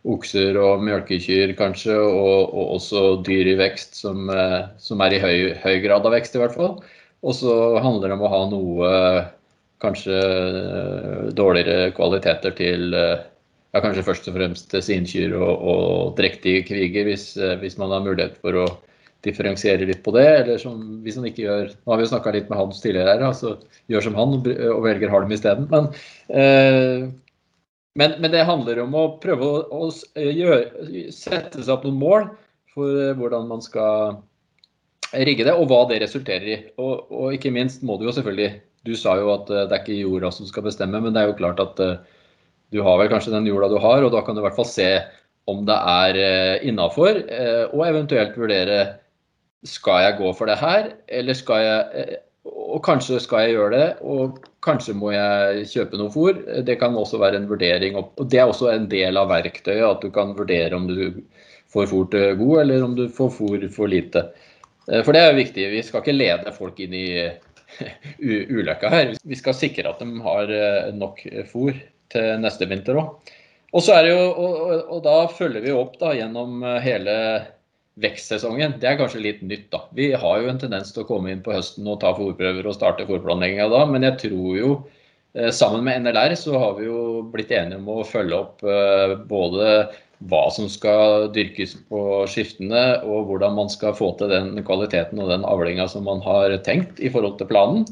okser 0.08 0.56
og 0.60 0.84
mjølkekyr 0.86 1.52
kanskje, 1.58 1.96
og, 1.96 2.54
og, 2.54 2.76
også 2.78 3.02
dyr 3.26 3.52
i 3.52 3.58
vekst 3.60 3.98
som, 4.00 4.30
eh, 4.32 4.62
som 4.80 5.02
er 5.04 5.16
i 5.16 5.20
høy, 5.24 5.36
høy 5.64 5.80
grad 5.84 6.06
av 6.08 6.14
vekst, 6.16 6.36
i 6.36 6.42
hvert 6.42 6.56
fall. 6.56 6.78
Og 7.20 7.36
så 7.36 7.54
handler 7.84 8.08
det 8.08 8.16
om 8.16 8.24
å 8.24 8.32
ha 8.32 8.40
noe 8.50 8.92
kanskje 9.80 10.16
eh, 10.20 11.26
dårligere 11.36 11.92
kvaliteter 11.96 12.54
til 12.56 12.94
eh, 12.96 13.22
ja, 13.70 13.80
kanskje 13.80 14.04
først 14.06 14.28
og 14.30 14.36
fremst 14.36 14.76
sinkyr 14.84 15.34
og, 15.38 15.50
og 15.72 16.14
drektige 16.18 16.64
kriger, 16.68 17.06
hvis, 17.08 17.32
eh, 17.38 17.56
hvis, 17.62 17.78
man 17.80 17.94
har 17.94 18.04
mulighet 18.04 18.38
for 18.42 18.58
å 18.64 18.66
differensiere 19.24 19.88
litt 19.88 20.02
på 20.04 20.14
det. 20.16 20.26
Eller 20.42 20.60
som, 20.62 20.78
hvis 21.04 21.18
man 21.20 21.30
ikke 21.30 21.44
gjør 21.46 21.72
Nå 21.72 21.92
har 21.92 22.00
vi 22.00 22.06
jo 22.06 22.12
snakka 22.12 22.34
litt 22.36 22.52
med 22.52 22.60
Hans 22.60 22.80
tidligere 22.82 23.16
her, 23.16 23.26
altså 23.30 23.56
gjør 23.92 24.08
som 24.08 24.16
han 24.18 24.38
og 24.40 24.84
velger 24.86 25.12
halm 25.12 25.34
isteden. 25.36 25.68
Men, 25.72 25.90
eh, 26.32 27.08
men, 27.98 28.16
men, 28.22 28.30
det 28.32 28.46
handler 28.48 28.84
om 28.84 28.96
å 28.96 29.06
prøve 29.22 29.46
å, 29.46 29.86
å 29.90 29.92
gjøre, 30.24 31.10
sette 31.14 31.62
seg 31.62 31.74
opp 31.74 31.86
noen 31.88 32.00
mål 32.00 32.28
for 32.70 33.16
hvordan 33.18 33.48
man 33.50 33.64
skal 33.64 34.20
rigge 35.12 35.46
det, 35.46 35.54
og 35.54 35.70
hva 35.70 35.84
det 35.90 36.00
resulterer 36.04 36.48
i. 36.48 36.58
Og, 36.78 37.10
og, 37.10 37.34
ikke 37.34 37.52
minst 37.54 37.82
må 37.86 37.98
du 37.98 38.06
jo 38.06 38.14
selvfølgelig 38.14 38.60
Du 38.86 38.94
sa 38.96 39.16
jo 39.18 39.28
at 39.34 39.50
eh, 39.52 39.66
det 39.68 39.76
er 39.76 39.82
ikke 39.82 40.00
jorda 40.00 40.30
som 40.32 40.46
skal 40.48 40.64
bestemme, 40.64 41.00
men 41.02 41.12
det 41.12 41.20
er 41.20 41.28
jo 41.28 41.36
klart 41.36 41.60
at 41.60 41.80
uh, 41.84 42.20
du 42.72 42.80
har 42.86 42.96
vel 43.00 43.10
kanskje 43.10 43.34
den 43.34 43.48
jorda 43.50 43.68
du 43.68 43.76
har, 43.82 44.04
og 44.04 44.12
da 44.14 44.22
kan 44.24 44.36
du 44.36 44.40
i 44.40 44.46
hvert 44.46 44.56
fall 44.56 44.68
se 44.68 44.88
om 45.50 45.62
det 45.66 45.76
er 45.76 46.18
eh, 46.20 46.66
innafor, 46.70 47.22
eh, 47.26 47.62
og 47.74 47.86
eventuelt 47.88 48.36
vurdere 48.38 48.80
skal 49.66 50.04
jeg 50.06 50.18
gå 50.20 50.32
for 50.36 50.50
det 50.50 50.58
her, 50.60 50.92
eller 51.20 51.36
skal 51.36 51.64
jeg 51.66 51.86
eh, 52.02 52.18
Og 52.50 52.80
kanskje 52.82 53.18
skal 53.20 53.42
jeg 53.44 53.52
gjøre 53.52 53.70
det, 53.74 53.86
og 54.00 54.38
kanskje 54.64 54.94
må 54.96 55.10
jeg 55.12 55.66
kjøpe 55.68 55.98
noe 56.00 56.10
fôr. 56.10 56.38
Det 56.64 56.78
kan 56.80 56.94
også 56.96 57.18
være 57.20 57.36
en 57.36 57.48
vurdering. 57.50 57.98
Og 58.00 58.30
det 58.32 58.40
er 58.40 58.48
også 58.48 58.70
en 58.72 58.86
del 58.88 59.18
av 59.20 59.28
verktøyet, 59.28 59.84
at 59.84 60.00
du 60.00 60.08
kan 60.14 60.32
vurdere 60.38 60.72
om 60.74 60.86
du 60.88 61.20
får 61.68 61.90
fôr 61.90 62.08
til 62.10 62.38
god, 62.40 62.54
eller 62.62 62.86
om 62.86 62.94
du 62.96 63.04
får 63.12 63.30
fôr 63.36 63.66
for 63.74 63.92
lite. 63.92 64.24
For 64.90 65.14
det 65.14 65.20
er 65.22 65.36
viktig. 65.38 65.68
Vi 65.70 65.82
skal 65.86 66.02
ikke 66.02 66.16
lede 66.16 66.52
folk 66.56 66.80
inn 66.82 66.96
i 66.98 67.06
ulykka 68.58 68.90
her. 68.90 69.12
Vi 69.22 69.38
skal 69.38 69.54
sikre 69.54 69.92
at 69.92 70.02
de 70.02 70.22
har 70.24 70.50
nok 70.96 71.22
fôr 71.52 71.78
til 72.10 72.42
neste 72.42 72.66
vinter 72.66 72.98
òg. 72.98 73.30
Og, 73.70 73.86
og, 73.86 74.54
og, 74.90 74.98
da 75.04 75.16
følger 75.30 75.62
vi 75.62 75.74
opp 75.74 75.94
da, 76.00 76.10
gjennom 76.18 76.62
eh, 76.66 76.80
hele 76.82 77.16
vekstsesongen. 78.02 78.78
Det 78.82 78.88
er 78.88 78.98
kanskje 78.98 79.22
litt 79.22 79.44
nytt. 79.46 79.68
da. 79.70 79.84
Vi 79.94 80.10
har 80.18 80.40
jo 80.42 80.50
en 80.50 80.58
tendens 80.58 80.90
til 80.94 81.04
å 81.04 81.08
komme 81.08 81.30
inn 81.30 81.44
på 81.44 81.54
høsten 81.54 81.86
og 81.86 82.00
ta 82.02 82.10
fòrprøver 82.16 82.66
og 82.66 82.74
starte 82.74 83.06
fòrplanlegginga 83.06 83.68
da, 83.70 83.84
men 83.86 84.06
jeg 84.08 84.18
tror 84.24 84.58
jo 84.58 84.72
eh, 85.36 85.52
sammen 85.54 85.86
med 85.86 86.02
NLR 86.02 86.34
så 86.38 86.58
har 86.58 86.78
vi 86.80 86.88
jo 86.88 87.22
blitt 87.30 87.54
enige 87.54 87.78
om 87.78 87.92
å 87.94 88.06
følge 88.06 88.40
opp 88.40 88.66
eh, 88.66 89.14
både 89.30 89.70
hva 90.28 90.42
som 90.52 90.68
skal 90.68 91.30
dyrkes 91.32 91.76
på 91.88 92.26
skiftene, 92.28 93.00
og 93.08 93.30
hvordan 93.30 93.56
man 93.56 93.72
skal 93.72 93.96
få 93.96 94.12
til 94.20 94.32
den 94.32 94.52
kvaliteten 94.66 95.20
og 95.22 95.30
den 95.32 95.46
avlinga 95.48 95.88
som 95.88 96.04
man 96.04 96.20
har 96.26 96.52
tenkt 96.66 97.00
i 97.00 97.08
forhold 97.12 97.38
til 97.40 97.48
planen. 97.48 97.86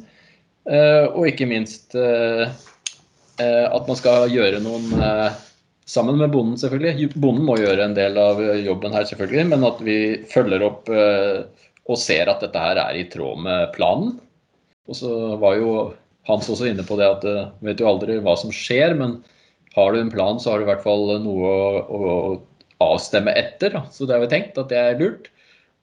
Og 0.68 1.22
ikke 1.24 1.48
minst 1.48 1.96
at 1.96 3.88
man 3.88 3.96
skal 3.96 4.28
gjøre 4.28 4.60
noen 4.60 4.92
Sammen 5.88 6.18
med 6.20 6.28
bonden, 6.28 6.58
selvfølgelig. 6.60 7.14
Bonden 7.16 7.46
må 7.48 7.54
gjøre 7.56 7.86
en 7.88 7.94
del 7.96 8.18
av 8.20 8.40
jobben 8.60 8.92
her, 8.92 9.06
selvfølgelig. 9.08 9.46
Men 9.48 9.64
at 9.64 9.78
vi 9.80 9.96
følger 10.28 10.64
opp 10.66 10.90
eh, 10.92 11.46
og 11.88 11.96
ser 11.96 12.28
at 12.28 12.44
dette 12.44 12.60
her 12.60 12.80
er 12.82 12.98
i 12.98 13.06
tråd 13.08 13.40
med 13.46 13.70
planen. 13.72 14.18
Og 14.88 14.98
så 14.98 15.14
var 15.40 15.56
jo 15.56 15.72
Hans 16.28 16.50
også 16.52 16.66
inne 16.68 16.84
på 16.84 16.98
det 17.00 17.06
at 17.08 17.24
eh, 17.24 17.48
vet 17.64 17.80
jo 17.80 17.88
aldri 17.88 18.18
hva 18.20 18.34
som 18.36 18.52
skjer, 18.52 18.92
men 19.00 19.16
har 19.76 19.92
du 19.92 20.00
en 20.00 20.12
plan, 20.12 20.38
så 20.40 20.52
har 20.52 20.60
du 20.60 20.66
i 20.66 20.70
hvert 20.70 20.84
fall 20.84 21.10
noe 21.24 21.48
å, 21.48 21.72
å 21.88 22.84
avstemme 22.84 23.34
etter. 23.36 23.74
Da. 23.74 23.84
Så 23.92 24.06
det 24.06 24.16
har 24.16 24.24
vi 24.24 24.30
tenkt 24.32 24.58
at 24.60 24.70
det 24.72 24.78
er 24.78 25.00
lurt. 25.00 25.28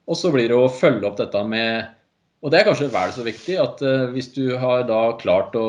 Og 0.06 0.18
så 0.18 0.30
blir 0.34 0.50
det 0.50 0.58
å 0.58 0.70
følge 0.70 1.08
opp 1.08 1.18
dette 1.18 1.40
med 1.50 1.92
Og 2.44 2.52
det 2.52 2.60
er 2.60 2.68
kanskje 2.68 2.92
vel 2.92 3.14
så 3.14 3.24
viktig 3.26 3.56
at 3.58 3.80
uh, 3.82 4.06
hvis 4.12 4.28
du 4.36 4.54
har 4.60 4.84
da 4.86 5.16
klart 5.18 5.56
å 5.58 5.68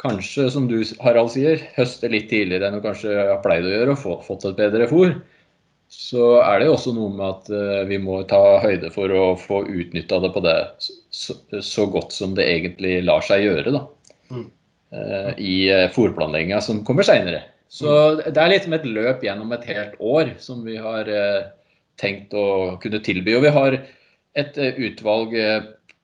kanskje, 0.00 0.46
som 0.48 0.64
du 0.70 0.78
Harald 1.04 1.32
sier, 1.34 1.60
høste 1.74 2.08
litt 2.08 2.30
tidligere 2.30 2.70
enn 2.70 2.78
du 2.78 2.84
kanskje 2.84 3.12
har 3.18 3.42
pleid 3.44 3.66
å 3.68 3.74
gjøre 3.74 3.92
og 3.92 4.00
få, 4.00 4.14
fått 4.24 4.46
et 4.48 4.56
bedre 4.56 4.86
fôr, 4.88 5.12
så 5.92 6.38
er 6.40 6.62
det 6.62 6.70
jo 6.70 6.76
også 6.78 6.94
noe 6.96 7.10
med 7.12 7.26
at 7.26 7.50
uh, 7.52 7.82
vi 7.90 7.98
må 8.00 8.22
ta 8.30 8.40
høyde 8.62 8.88
for 8.94 9.12
å 9.12 9.34
få 9.36 9.64
utnytta 9.66 10.22
det 10.24 10.30
på 10.32 10.44
det 10.46 10.56
så, 10.80 11.36
så, 11.58 11.84
godt 11.90 12.14
som 12.16 12.32
det 12.38 12.46
egentlig 12.48 13.00
lar 13.04 13.26
seg 13.26 13.44
gjøre. 13.44 13.74
da. 13.76 13.84
Mm. 14.30 14.46
Uh, 14.90 15.30
I 15.38 15.54
uh, 15.70 15.86
fòrplanlegginga 15.94 16.60
som 16.64 16.82
kommer 16.86 17.06
seinere. 17.06 17.44
Så 17.70 17.86
mm. 17.86 18.22
det 18.34 18.42
er 18.42 18.50
litt 18.50 18.66
som 18.66 18.74
et 18.74 18.86
løp 18.88 19.22
gjennom 19.22 19.52
et 19.54 19.66
helt 19.70 19.94
år 20.02 20.32
som 20.42 20.64
vi 20.66 20.74
har 20.82 21.06
uh, 21.06 21.44
tenkt 22.00 22.34
å 22.34 22.76
kunne 22.82 23.02
tilby. 23.06 23.36
Og 23.38 23.46
vi 23.46 23.54
har 23.54 23.78
et 24.40 24.58
utvalg 24.58 25.32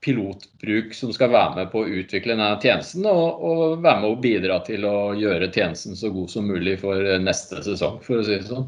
pilotbruk 0.02 0.95
som 0.95 1.12
skal 1.14 1.31
være 1.33 1.61
med 1.61 1.69
på 1.73 1.83
å 1.83 1.90
utvikle 2.00 2.35
denne 2.35 2.49
tjenesten 2.62 3.07
og, 3.11 3.43
og, 3.43 3.61
være 3.85 4.02
med 4.02 4.09
å 4.11 4.19
bidra 4.23 4.59
til 4.66 4.87
å 4.87 4.97
gjøre 5.19 5.50
tjenesten 5.55 5.99
så 5.99 6.11
god 6.14 6.31
som 6.31 6.50
mulig 6.50 6.76
for 6.83 7.00
neste 7.23 7.62
sesong, 7.66 8.00
for 8.07 8.21
å 8.21 8.26
si 8.26 8.35
det 8.35 8.49
sånn. 8.50 8.66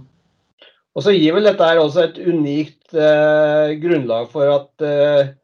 Og 0.99 1.05
så 1.05 1.15
gir 1.15 1.37
vel 1.37 1.47
dette 1.47 1.67
her 1.67 1.79
også 1.79 2.07
et 2.07 2.17
unikt 2.19 2.95
eh, 2.97 3.75
grunnlag 3.83 4.31
for 4.33 4.51
at 4.51 4.87
eh, 4.87 5.35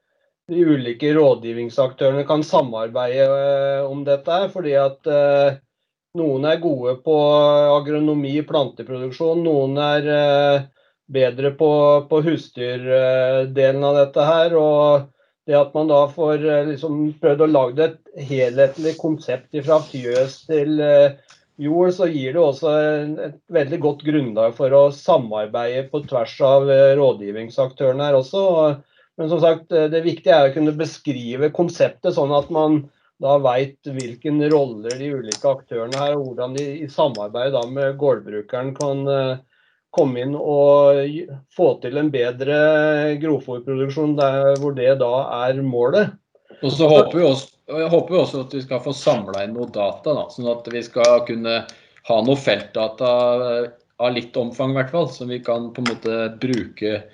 de 0.50 0.64
ulike 0.64 1.12
rådgivningsaktørene 1.16 2.24
kan 2.28 2.44
samarbeide 2.44 3.24
eh, 3.24 3.86
om 3.88 4.04
dette. 4.04 4.30
her, 4.30 4.50
fordi 4.52 4.74
at 4.76 5.08
eh, 5.08 5.56
noen 6.18 6.44
er 6.48 6.60
gode 6.62 6.98
på 7.06 7.16
agronomi, 7.78 8.36
planteproduksjon, 8.46 9.44
noen 9.46 9.80
er 9.80 10.10
eh, 10.18 10.66
bedre 11.14 11.52
på, 11.56 11.70
på 12.10 12.22
husdyrdelen 12.28 13.84
av 13.84 14.00
dette 14.02 14.28
her. 14.28 14.56
og 14.60 15.10
det 15.44 15.58
at 15.58 15.74
man 15.76 15.90
da 15.90 16.06
får 16.08 16.40
liksom 16.70 17.00
prøvd 17.20 17.42
å 17.44 17.50
lage 17.50 17.84
et 17.84 18.22
helhetlig 18.30 18.94
konsept 18.96 19.52
fra 19.66 19.76
fjøs 19.84 20.38
til 20.48 20.80
jord, 21.60 21.90
så 21.92 22.08
gir 22.08 22.32
det 22.32 22.40
også 22.40 22.72
et 23.26 23.36
veldig 23.52 23.78
godt 23.82 24.06
grunnlag 24.06 24.56
for 24.56 24.72
å 24.72 24.86
samarbeide 24.88 25.82
på 25.92 26.00
tvers 26.08 26.38
av 26.48 26.64
rådgivningsaktørene 26.96 28.08
her 28.08 28.16
også. 28.22 28.46
Men 29.21 29.30
som 29.30 29.40
sagt, 29.42 29.68
det 29.71 30.02
viktige 30.02 30.35
er 30.35 30.50
å 30.50 30.54
kunne 30.54 30.75
beskrive 30.75 31.52
konseptet 31.54 32.16
sånn 32.16 32.35
at 32.35 32.50
man 32.54 32.83
da 33.23 33.37
veit 33.38 33.78
hvilken 33.87 34.42
rolle 34.50 34.90
de 34.99 35.12
ulike 35.14 35.47
aktørene 35.47 36.00
her, 36.00 36.16
og 36.16 36.33
hvordan 36.33 36.56
de 36.59 36.64
i 36.83 36.88
samarbeid 36.90 37.54
med 37.71 37.94
gårdbrukeren 38.00 38.73
kan 38.75 39.04
komme 39.94 40.25
inn 40.25 40.35
og 40.35 40.99
få 41.54 41.68
til 41.85 42.00
en 42.00 42.11
bedre 42.11 42.59
grovfòrproduksjon 43.23 44.16
hvor 44.59 44.75
det 44.75 44.97
da 45.02 45.14
er 45.47 45.62
målet. 45.62 46.11
Og 46.62 46.75
så 46.75 46.90
håper 46.90 47.21
vi 47.21 47.26
også, 47.28 47.49
håper 47.71 48.18
også 48.18 48.42
at 48.44 48.59
vi 48.59 48.62
skal 48.66 48.83
få 48.83 48.94
samla 48.97 49.47
inn 49.47 49.54
noe 49.54 49.71
data, 49.71 50.11
da, 50.11 50.26
sånn 50.35 50.50
at 50.50 50.68
vi 50.75 50.83
skal 50.85 51.23
kunne 51.28 51.61
ha 52.04 52.21
noe 52.26 52.37
feltdata 52.40 53.11
av 54.02 54.11
litt 54.12 54.35
omfang, 54.37 54.75
hvert 54.75 54.90
fall, 54.90 55.06
som 55.12 55.30
vi 55.30 55.38
kan 55.44 55.71
på 55.73 55.85
en 55.85 55.92
måte 55.92 56.18
bruke 56.42 57.04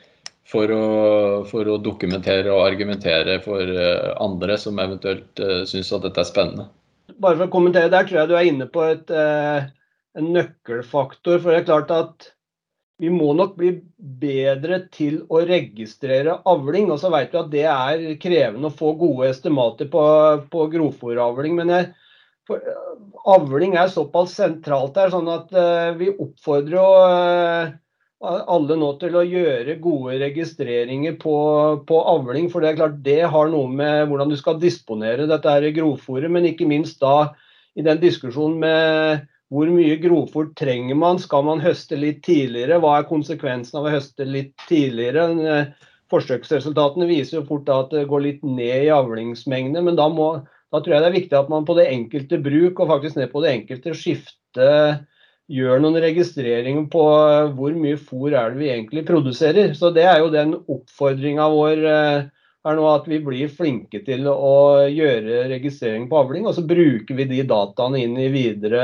for 0.51 0.73
å, 0.75 0.85
for 1.51 1.69
å 1.71 1.79
dokumentere 1.83 2.51
og 2.51 2.65
argumentere 2.65 3.39
for 3.45 3.63
eh, 3.63 4.11
andre 4.23 4.57
som 4.59 4.81
eventuelt 4.83 5.43
uh, 5.43 5.63
syns 5.69 5.93
at 5.95 6.07
dette 6.07 6.25
er 6.25 6.29
spennende. 6.29 6.67
Bare 7.21 7.39
for 7.39 7.47
å 7.47 7.53
kommentere 7.53 7.93
der, 7.93 8.07
tror 8.09 8.23
jeg 8.23 8.31
du 8.31 8.37
er 8.39 8.49
inne 8.49 8.67
på 8.71 8.83
et, 8.89 9.13
uh, 9.15 9.69
en 10.19 10.31
nøkkelfaktor. 10.35 11.39
For 11.39 11.53
det 11.53 11.61
er 11.61 11.69
klart 11.69 11.95
at 11.95 12.31
vi 13.01 13.13
må 13.13 13.31
nok 13.37 13.55
bli 13.57 13.73
bedre 14.21 14.83
til 14.93 15.23
å 15.33 15.45
registrere 15.49 16.41
avling. 16.51 16.91
Og 16.91 16.99
så 17.03 17.13
vet 17.15 17.33
vi 17.33 17.41
at 17.41 17.53
det 17.55 17.67
er 17.71 18.07
krevende 18.21 18.73
å 18.73 18.79
få 18.81 18.95
gode 19.01 19.31
estimater 19.31 19.89
på, 19.93 20.03
på 20.53 20.67
grovfòravling. 20.75 21.55
Men 21.61 21.75
jeg, 21.77 21.93
for, 22.49 22.65
avling 23.37 23.79
er 23.79 23.93
såpass 23.93 24.35
sentralt 24.41 24.99
her, 24.99 25.15
sånn 25.15 25.31
at 25.31 25.55
uh, 25.55 25.95
vi 26.01 26.11
oppfordrer 26.17 26.77
jo 26.81 26.91
uh, 27.07 27.71
alle 28.21 28.77
nå 28.77 28.91
til 29.01 29.17
å 29.17 29.25
gjøre 29.25 29.79
gode 29.81 30.19
registreringer 30.21 31.17
på, 31.21 31.35
på, 31.89 32.01
avling. 32.13 32.51
For 32.53 32.61
det 32.61 32.73
er 32.73 32.81
klart 32.81 32.99
det 33.05 33.23
har 33.33 33.53
noe 33.53 33.71
med 33.73 34.11
hvordan 34.11 34.33
du 34.33 34.37
skal 34.37 34.61
disponere 34.61 35.29
dette 35.31 35.75
grovfòret, 35.77 36.29
men 36.33 36.51
ikke 36.51 36.69
minst 36.69 37.01
da 37.01 37.33
i 37.79 37.85
den 37.87 38.01
diskusjonen 38.03 38.59
med 38.61 39.29
hvor 39.51 39.67
mye 39.73 39.97
grovfòr 39.99 40.53
trenger 40.59 40.99
man? 40.99 41.19
Skal 41.19 41.43
man 41.49 41.63
høste 41.63 41.99
litt 41.99 42.21
tidligere? 42.27 42.79
Hva 42.83 43.01
er 43.01 43.09
konsekvensen 43.09 43.81
av 43.81 43.89
å 43.89 43.95
høste 43.97 44.27
litt 44.29 44.53
tidligere? 44.69 45.25
Eh, 45.41 45.89
forsøksresultatene 46.11 47.09
viser 47.09 47.41
jo 47.41 47.47
fort 47.49 47.71
at 47.73 47.91
det 47.95 48.07
går 48.11 48.25
litt 48.27 48.45
ned 48.47 48.87
i 48.87 48.93
avlingsmengde, 48.95 49.83
men 49.87 49.99
da, 49.99 50.07
må, 50.11 50.33
da, 50.71 50.79
tror 50.79 50.97
jeg 50.97 51.03
det 51.03 51.11
er 51.11 51.17
viktig 51.17 51.39
at 51.39 51.51
man 51.51 51.67
på 51.67 51.77
det 51.79 51.89
enkelte 51.91 52.39
bruk 52.43 52.83
og 52.83 52.93
faktisk 52.93 53.19
ned 53.19 53.31
på 53.33 53.43
det 53.45 53.55
enkelte 53.57 53.95
skifte 53.99 54.71
gjør 55.51 55.81
noen 55.83 55.99
registreringer 56.03 56.87
på 56.93 57.07
eh, 57.17 57.49
hvor 57.57 57.75
mye 57.77 57.99
fôr 57.99 58.35
er 58.35 58.53
det 58.53 58.61
vi 58.61 58.71
egentlig 58.71 59.07
produserer. 59.09 59.75
Så 59.75 59.91
Det 59.95 60.07
er 60.07 60.23
jo 60.23 60.31
den 60.33 60.55
oppfordringa 60.61 61.49
vår 61.51 61.83
eh, 61.91 62.29
er 62.71 62.77
nå 62.77 62.87
at 62.91 63.09
vi 63.09 63.19
blir 63.25 63.53
flinke 63.53 64.03
til 64.07 64.29
å 64.31 64.87
gjøre 64.93 65.47
registrering 65.51 66.07
på 66.11 66.19
avling, 66.21 66.47
og 66.47 66.55
så 66.55 66.65
bruker 66.69 67.17
vi 67.17 67.27
de 67.31 67.45
dataene 67.49 68.03
inn 68.05 68.19
i 68.21 68.29
videre 68.33 68.83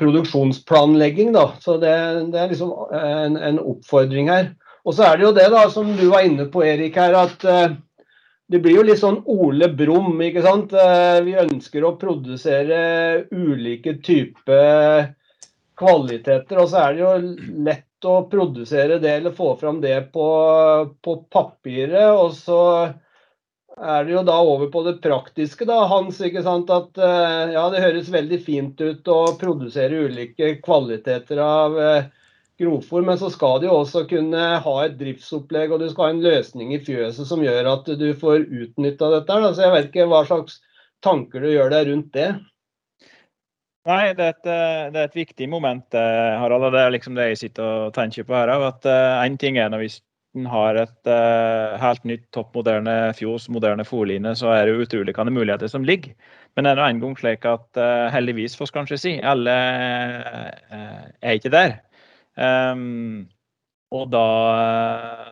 produksjonsplanlegging. 0.00 1.34
Da. 1.36 1.50
Så 1.60 1.76
det, 1.80 1.92
det 2.32 2.40
er 2.40 2.52
liksom 2.52 2.72
en, 2.96 3.36
en, 3.36 3.60
oppfordring 3.60 4.32
her. 4.32 4.54
Og 4.88 4.96
så 4.96 5.04
er 5.04 5.18
det 5.18 5.26
jo 5.26 5.34
det 5.36 5.50
da, 5.52 5.66
som 5.72 5.92
du 5.98 6.06
var 6.08 6.24
inne 6.24 6.48
på, 6.52 6.64
Erik, 6.64 6.96
her, 6.96 7.16
at 7.18 7.44
det 8.48 8.60
blir 8.62 8.78
jo 8.78 8.86
litt 8.86 9.00
sånn 9.00 9.18
Ole 9.26 9.68
Brumm. 9.74 10.20
ikke 10.22 10.44
sant? 10.44 10.72
Vi 11.26 11.34
ønsker 11.42 11.84
å 11.84 11.96
produsere 12.00 12.78
ulike 13.34 13.96
typer 14.06 15.10
kvaliteter, 15.76 16.60
og 16.62 16.70
så 16.70 16.84
er 16.84 16.94
det 16.94 17.02
jo 17.02 17.12
lett 17.66 18.06
å 18.06 18.16
produsere 18.30 19.00
det 19.02 19.16
eller 19.18 19.34
få 19.36 19.54
fram 19.60 19.80
det 19.82 19.98
på, 20.14 20.28
på 21.02 21.16
papiret. 21.32 22.12
og 22.12 22.32
så 22.36 22.60
er 23.76 24.04
det 24.04 24.14
jo 24.14 24.22
da 24.24 24.36
over 24.40 24.70
på 24.72 24.82
det 24.86 24.98
praktiske, 25.04 25.66
da, 25.68 25.82
Hans. 25.90 26.20
ikke 26.24 26.42
sant, 26.44 26.70
at 26.72 26.96
eh, 26.96 27.52
ja, 27.52 27.66
Det 27.72 27.82
høres 27.84 28.12
veldig 28.12 28.38
fint 28.44 28.80
ut 28.80 29.08
å 29.12 29.18
produsere 29.36 30.06
ulike 30.08 30.54
kvaliteter 30.64 31.42
av 31.44 31.80
eh, 31.80 32.06
men 32.58 33.18
så 33.20 33.28
skal 33.28 33.60
du 33.60 33.66
jo 33.66 33.74
også 33.82 34.06
kunne 34.08 34.44
ha 34.64 34.76
et 34.84 34.96
driftsopplegg 34.96 35.72
og 35.72 35.82
du 35.82 35.90
skal 35.90 36.06
ha 36.06 36.14
en 36.14 36.22
løsning 36.24 36.72
i 36.72 36.80
fjøset 36.80 37.28
som 37.28 37.42
gjør 37.44 37.68
at 37.68 37.90
du 38.00 38.14
får 38.16 38.46
utnytta 38.48 39.10
dette. 39.12 39.40
Da. 39.44 39.52
Så 39.52 39.66
jeg 39.66 39.74
vet 39.74 39.90
ikke 39.90 40.08
hva 40.08 40.22
slags 40.24 40.62
tanker 41.04 41.44
du 41.44 41.50
gjør 41.52 41.74
deg 41.74 41.90
rundt 41.90 42.14
det. 42.16 42.30
Nei, 43.86 44.02
det 44.18 44.24
er, 44.24 44.34
et, 44.34 44.46
det 44.90 44.98
er 44.98 45.06
et 45.06 45.16
viktig 45.16 45.46
moment, 45.50 45.94
Harald. 45.94 46.66
og 46.66 46.74
Det 46.74 46.82
er 46.82 46.92
liksom 46.94 47.14
det 47.14 47.28
jeg 47.30 47.40
sitter 47.44 47.86
og 47.86 47.94
tenker 47.94 48.26
på 48.26 48.34
her. 48.34 48.50
at 48.50 48.88
Én 49.22 49.38
ting 49.38 49.60
er 49.62 49.70
når 49.70 49.84
hvis 49.84 50.00
en 50.36 50.48
har 50.50 50.76
et 50.80 51.10
helt 51.80 52.02
nytt, 52.04 52.24
topp 52.34 52.50
moderne 52.58 52.96
fjos, 53.16 53.46
moderne 53.48 53.86
fòrline, 53.86 54.34
så 54.36 54.50
er 54.52 54.66
det 54.66 54.74
jo 54.74 54.82
utrolig 54.84 55.14
hvilke 55.14 55.32
muligheter 55.32 55.70
som 55.70 55.86
ligger. 55.86 56.12
Men 56.56 56.66
det 56.66 56.72
er 56.72 56.80
nå 56.80 56.88
en 56.90 57.00
gang 57.04 57.14
slik 57.16 57.46
at 57.48 57.80
heldigvis, 58.12 58.58
får 58.58 58.68
vi 58.68 58.76
kanskje 58.80 58.98
si, 59.00 59.14
alle 59.22 59.54
er 59.54 61.38
ikke 61.38 61.54
der. 61.54 61.78
Um, 62.36 63.28
og 63.94 64.10
da, 64.12 64.26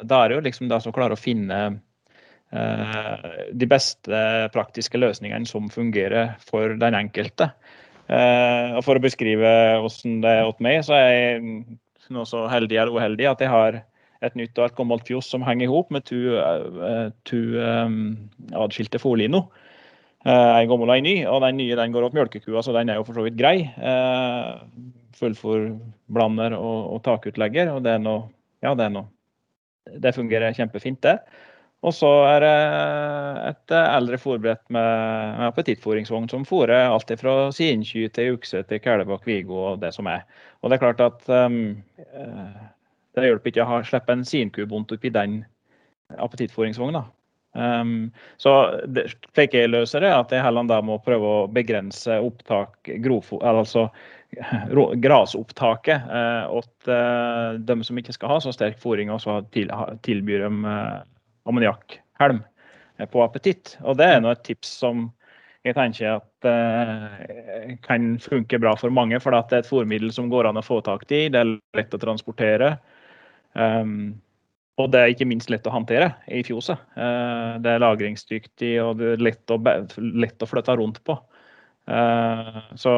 da, 0.03 0.21
er 0.23 0.31
det 0.31 0.39
jo 0.39 0.45
liksom 0.47 0.71
de 0.71 0.79
som 0.81 0.95
klarer 0.95 1.17
å 1.17 1.21
finne 1.21 1.59
uh, 2.55 3.31
de 3.53 3.69
beste 3.69 4.21
praktiske 4.55 5.01
løsningene 5.01 5.49
som 5.49 5.69
fungerer 5.73 6.37
for 6.45 6.77
den 6.81 6.97
enkelte. 6.97 7.51
Uh, 8.05 8.77
og 8.77 8.85
For 8.85 8.99
å 8.99 9.03
beskrive 9.03 9.51
hvordan 9.81 10.21
det 10.25 10.31
er 10.31 10.45
hos 10.45 10.61
meg, 10.63 10.83
så 10.85 10.97
er 10.99 11.11
jeg 11.13 11.43
nå 12.13 12.25
så 12.29 12.45
heldig 12.53 12.77
eller 12.77 12.99
uheldig 12.99 13.29
at 13.31 13.41
jeg 13.41 13.49
har 13.49 13.79
et 14.25 14.35
nytt 14.37 14.59
og 14.59 14.67
et 14.67 14.77
gammelt 14.77 15.07
fjos 15.09 15.29
som 15.33 15.45
henger 15.45 15.67
i 15.67 15.73
hop 15.73 15.93
med 15.93 16.05
to, 16.09 16.19
uh, 16.37 17.09
to 17.29 17.41
um, 17.61 17.97
atskilte 18.57 19.01
fòrliner. 19.01 19.47
Uh, 20.25 20.57
en 20.57 20.69
gammel 20.71 20.89
og 20.89 20.97
en 20.97 21.05
ny. 21.05 21.17
Og 21.29 21.41
den 21.45 21.59
nye 21.61 21.79
den 21.81 21.97
går 21.97 22.07
opp 22.07 22.17
mjølkekua, 22.17 22.63
så 22.65 22.77
den 22.77 22.93
er 22.93 23.01
jo 23.01 23.07
for 23.09 23.17
så 23.19 23.25
vidt 23.27 23.41
grei. 23.41 23.57
Uh, 23.77 24.61
Fullfòrblander 25.19 26.57
og, 26.59 26.79
og 26.97 27.03
takutlegger. 27.07 27.75
Og 27.75 27.85
det 27.85 27.97
er 27.97 28.05
noe 28.05 28.29
Ja, 28.65 28.73
det 28.73 28.87
er 28.87 28.95
noe 28.95 30.01
Det 30.01 30.15
fungerer 30.17 30.57
kjempefint, 30.57 31.03
det. 31.05 31.19
Og 31.85 31.93
så 31.93 32.11
er 32.31 32.41
det 32.41 32.53
et 33.51 33.75
eldre 33.77 34.19
fòrbrett 34.21 34.63
med, 34.73 35.41
appetittfòringsvogn 35.51 36.31
som 36.33 36.47
fôrer 36.49 36.87
alt 36.89 37.13
fra 37.21 37.35
Sinky 37.53 38.07
til 38.15 38.39
Ukse 38.39 38.63
til 38.71 38.81
Kælebakk 38.81 39.27
Vigo 39.29 39.59
og 39.73 39.83
det 39.83 39.93
som 39.97 40.09
er. 40.09 40.25
Og 40.63 40.71
det 40.71 40.79
er 40.79 40.85
klart 40.87 41.03
at 41.05 41.29
um, 41.29 41.59
det 43.15 43.29
hjelper 43.29 43.53
ikke 43.53 43.67
å 43.69 43.83
slippe 43.85 44.17
en 44.17 44.25
sinkubont 44.25 44.97
oppi 44.97 45.13
den 45.13 45.43
appetittfòringsvogna. 46.17 47.05
Um, 47.55 48.11
så 48.41 48.81
det, 48.91 49.11
slik 49.37 49.53
jeg 49.55 49.71
løser 49.71 50.03
det, 50.03 50.11
at 50.11 50.33
jeg 50.33 50.43
heller 50.43 50.67
da 50.67 50.81
må 50.83 50.97
prøve 51.05 51.37
å 51.45 51.49
begrense 51.53 52.17
opptak, 52.17 52.81
grofo, 53.05 53.39
altså 53.45 53.91
grasopptaket 54.99 56.09
eh, 56.11 56.51
åt 56.51 56.89
eh, 56.89 57.61
dem 57.63 57.85
som 57.87 57.99
ikke 57.99 58.13
skal 58.17 58.33
ha 58.33 58.39
så 58.43 58.51
sterk 58.51 58.81
fôring, 58.83 59.13
og 59.15 59.21
så 59.23 59.37
til, 59.55 59.71
tilbyr 60.03 60.43
dem 60.49 60.65
eh, 60.67 60.97
ammoniakkhelm 61.49 62.43
eh, 62.99 63.09
på 63.11 63.23
appetitt. 63.25 63.77
Og 63.85 63.99
det 64.01 64.09
er 64.11 64.25
nå 64.25 64.33
et 64.35 64.45
tips 64.47 64.73
som 64.85 65.09
jeg 65.65 65.77
tenker 65.79 66.19
at 66.19 66.49
eh, 66.49 67.77
kan 67.85 68.15
funke 68.21 68.61
bra 68.61 68.75
for 68.77 68.93
mange. 68.93 69.21
For 69.23 69.33
det 69.33 69.57
er 69.57 69.65
et 69.65 69.71
fôrmiddel 69.71 70.13
som 70.13 70.29
går 70.33 70.51
an 70.51 70.61
å 70.61 70.65
få 70.65 70.83
tak 70.85 71.07
i, 71.09 71.27
det 71.33 71.41
er 71.41 71.55
lett 71.79 71.97
å 71.97 72.03
transportere. 72.03 72.75
Um, 73.55 74.17
og 74.83 74.91
det 74.91 75.01
er 75.01 75.13
ikke 75.13 75.29
minst 75.31 75.53
lett 75.53 75.67
å 75.71 75.73
håndtere 75.73 76.11
i 76.29 76.43
fjoset. 76.45 76.81
Uh, 76.99 77.57
det 77.65 77.71
er 77.73 77.85
lagringsdyktig 77.85 78.75
og 78.83 78.99
det 79.01 79.15
er 79.15 79.25
lett 79.31 79.55
å, 79.55 79.61
lett 80.03 80.45
å 80.45 80.51
flytte 80.51 80.77
rundt 80.81 81.01
på. 81.07 81.17
Uh, 81.89 82.61
så 82.81 82.93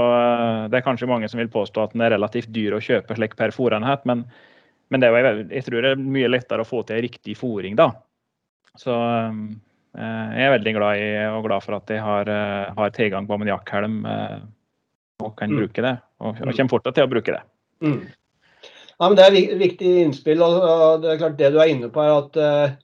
det 0.70 0.78
er 0.78 0.86
kanskje 0.86 1.10
mange 1.10 1.28
som 1.30 1.38
vil 1.42 1.52
påstå 1.52 1.84
at 1.84 1.94
den 1.94 2.04
er 2.06 2.14
relativt 2.16 2.50
dyr 2.54 2.74
å 2.74 2.82
kjøpe 2.82 3.18
slik 3.18 3.34
per 3.38 3.54
fòrenhet, 3.54 4.02
men, 4.08 4.24
men 4.94 5.06
er, 5.06 5.44
jeg 5.50 5.66
tror 5.66 5.82
det 5.82 5.94
er 5.94 6.02
mye 6.02 6.30
lettere 6.30 6.64
å 6.64 6.68
få 6.68 6.82
til 6.86 7.02
riktig 7.04 7.36
fôring 7.38 7.78
da. 7.78 7.92
Så 8.80 8.92
um, 8.97 9.40
jeg 9.97 10.45
er 10.45 10.54
veldig 10.59 10.76
glad 10.76 11.00
i 11.00 11.09
og 11.30 11.47
glad 11.47 11.64
for 11.64 11.78
at 11.78 11.90
jeg 11.90 12.02
har, 12.04 12.28
har 12.76 12.90
tilgang 12.92 13.25
på 13.28 13.33
ammoniakkhelm 13.38 14.02
og 15.25 15.30
kan 15.39 15.49
mm. 15.49 15.60
bruke 15.62 15.84
det. 15.84 15.95
Og, 16.21 16.36
og 16.36 16.50
kommer 16.50 16.73
fortsatt 16.75 16.99
til 16.99 17.06
å 17.06 17.12
bruke 17.15 17.32
det. 17.32 17.41
Mm. 17.80 18.02
Ja, 18.97 19.08
men 19.08 19.17
Det 19.17 19.25
er 19.26 19.58
viktig 19.60 19.93
innspill. 20.02 20.43
og 20.43 21.02
Det 21.02 21.12
er 21.12 21.21
klart 21.21 21.39
det 21.39 21.52
du 21.52 21.60
er 21.60 21.73
inne 21.73 21.91
på 21.93 22.02
er 22.02 22.15
at 22.17 22.39
uh, 22.41 22.76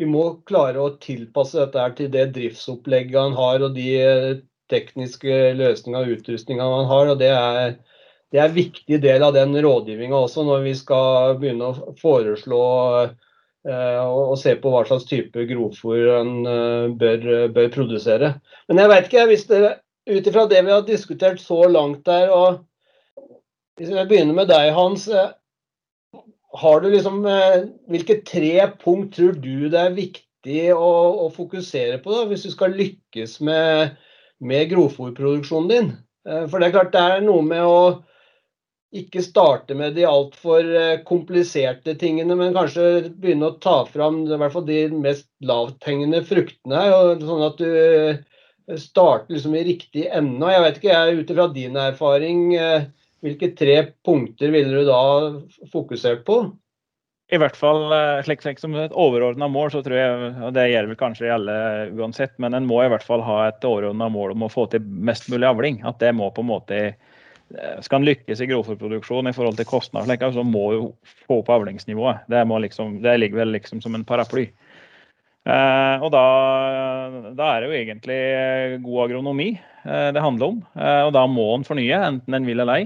vi 0.00 0.08
må 0.08 0.24
klare 0.48 0.82
å 0.82 0.94
tilpasse 1.02 1.60
dette 1.60 1.78
her 1.78 1.94
til 1.98 2.10
det 2.10 2.32
driftsopplegget 2.34 3.18
han 3.18 3.36
har 3.38 3.62
og 3.62 3.76
de 3.76 3.88
eh, 4.00 4.30
tekniske 4.72 5.52
løsningene 5.58 6.00
og 6.00 6.14
utrustninga 6.16 6.64
han 6.64 6.88
har. 6.90 7.10
og 7.12 7.20
Det 7.20 7.28
er, 7.30 7.76
det 8.32 8.40
er 8.40 8.48
en 8.48 8.56
viktig 8.56 8.98
del 9.04 9.22
av 9.22 9.36
den 9.36 9.54
rådgivninga 9.54 10.24
også, 10.24 10.46
når 10.48 10.64
vi 10.64 10.72
skal 10.80 11.36
begynne 11.38 11.70
å 11.70 11.94
foreslå 12.00 12.62
uh, 12.96 13.12
og 13.62 14.32
se 14.40 14.56
på 14.58 14.72
hva 14.72 14.80
slags 14.88 15.04
type 15.06 15.44
grovfòr 15.46 16.08
en 16.16 16.32
uh, 16.48 16.94
bør, 16.98 17.26
bør, 17.54 17.68
produsere. 17.70 18.32
Men 18.66 18.80
jeg 18.82 18.90
vet 18.90 19.06
ikke, 19.06 19.26
hvis 19.30 19.44
det 19.46 19.60
ut 20.10 20.26
ifra 20.26 20.48
det 20.50 20.64
vi 20.66 20.72
har 20.74 20.82
diskutert 20.82 21.38
så 21.38 21.60
langt 21.70 22.02
der, 22.08 22.32
og 22.34 22.64
hvis 23.78 23.92
vi 23.94 24.06
begynner 24.10 24.34
med 24.34 24.50
deg, 24.50 24.72
Hans 24.74 25.06
har 26.52 26.80
du 26.80 26.90
liksom 26.92 27.24
eh, 27.26 27.64
Hvilke 27.90 28.20
tre 28.28 28.68
punkt 28.82 29.16
tror 29.16 29.36
du 29.40 29.68
det 29.72 29.80
er 29.80 29.96
viktig 29.96 30.68
å, 30.74 30.92
å 31.26 31.28
fokusere 31.32 32.00
på 32.02 32.12
da, 32.12 32.24
hvis 32.28 32.46
du 32.46 32.52
skal 32.52 32.76
lykkes 32.76 33.38
med, 33.46 33.94
med 34.42 34.70
grovfòrproduksjonen 34.72 35.70
din? 35.70 35.92
Eh, 36.28 36.44
for 36.50 36.58
det 36.58 36.68
er 36.68 36.76
klart 36.76 36.92
det 36.96 37.04
er 37.16 37.24
noe 37.24 37.44
med 37.46 37.64
å 37.64 37.78
ikke 38.92 39.22
starte 39.24 39.76
med 39.78 39.94
de 39.96 40.04
altfor 40.08 40.66
eh, 40.76 40.98
kompliserte 41.08 41.94
tingene, 42.00 42.36
men 42.36 42.56
kanskje 42.56 43.08
begynne 43.16 43.48
å 43.48 43.58
ta 43.62 43.82
fram 43.88 44.24
i 44.26 44.36
hvert 44.36 44.52
fall 44.52 44.66
de 44.68 44.82
mest 44.92 45.28
lavthengende 45.48 46.20
fruktene. 46.28 46.82
Sånn 47.22 47.46
at 47.46 47.62
du 47.62 48.78
starter 48.78 49.34
liksom 49.34 49.56
i 49.56 49.64
riktig 49.66 50.08
ende. 50.12 50.50
Jeg 50.52 50.66
vet 50.66 50.82
ikke, 50.82 50.98
ut 51.18 51.32
ifra 51.32 51.48
din 51.54 51.78
erfaring 51.80 52.52
hvilke 53.22 53.52
tre 53.54 53.76
punkter 54.04 54.50
ville 54.50 54.82
du 54.82 54.88
da 54.88 55.02
fokusert 55.72 56.24
på? 56.26 56.42
I 57.32 57.38
hvert 57.40 57.56
fall 57.56 57.86
eh, 57.94 58.20
slik, 58.26 58.42
slik 58.44 58.58
som 58.60 58.74
et 58.76 58.92
overordna 58.98 59.46
mål, 59.48 59.70
så 59.72 59.80
tror 59.84 59.96
jeg, 59.96 60.32
og 60.42 60.50
det 60.56 60.66
gjelder 60.68 60.90
vel 60.90 61.00
kanskje 61.00 61.30
alle 61.32 61.54
uansett, 61.96 62.34
men 62.42 62.58
en 62.58 62.66
må 62.68 62.82
i 62.82 62.90
hvert 62.92 63.06
fall 63.06 63.22
ha 63.24 63.46
et 63.46 63.64
overordna 63.64 64.10
mål 64.12 64.34
om 64.34 64.44
å 64.44 64.50
få 64.52 64.66
til 64.72 64.84
mest 64.84 65.30
mulig 65.32 65.48
avling. 65.48 65.80
At 65.88 66.02
det 66.02 66.12
må 66.18 66.28
på 66.34 66.44
en 66.44 66.50
måte 66.50 66.80
eh, 66.90 67.11
Skal 67.84 68.00
en 68.00 68.06
lykkes 68.08 68.40
i 68.40 68.48
grovfòrproduksjon 68.48 69.28
i 69.28 69.34
forhold 69.36 69.58
til 69.58 69.68
kostnader, 69.68 70.20
så 70.32 70.44
må 70.46 70.66
jo 70.72 70.84
få 71.26 71.42
opp 71.42 71.50
avlingsnivået. 71.52 72.24
Det, 72.32 72.44
liksom, 72.64 73.00
det 73.04 73.18
ligger 73.20 73.42
vel 73.42 73.52
liksom 73.56 73.82
som 73.84 73.94
en 73.98 74.06
paraply. 74.08 74.48
Eh, 75.42 75.96
og 75.98 76.12
da, 76.14 76.26
da, 77.34 77.46
er 77.48 77.64
det 77.64 77.66
jo 77.66 77.78
egentlig 77.80 78.18
god 78.84 78.98
agronomi 79.08 79.48
eh, 79.56 80.10
det 80.14 80.22
handler 80.22 80.52
om. 80.52 80.60
Eh, 80.76 81.00
og 81.08 81.10
da 81.16 81.24
må 81.26 81.48
en 81.56 81.66
fornye, 81.66 81.98
enten 81.98 82.36
en 82.38 82.46
vil 82.46 82.62
eller 82.62 82.78
ei. 82.78 82.84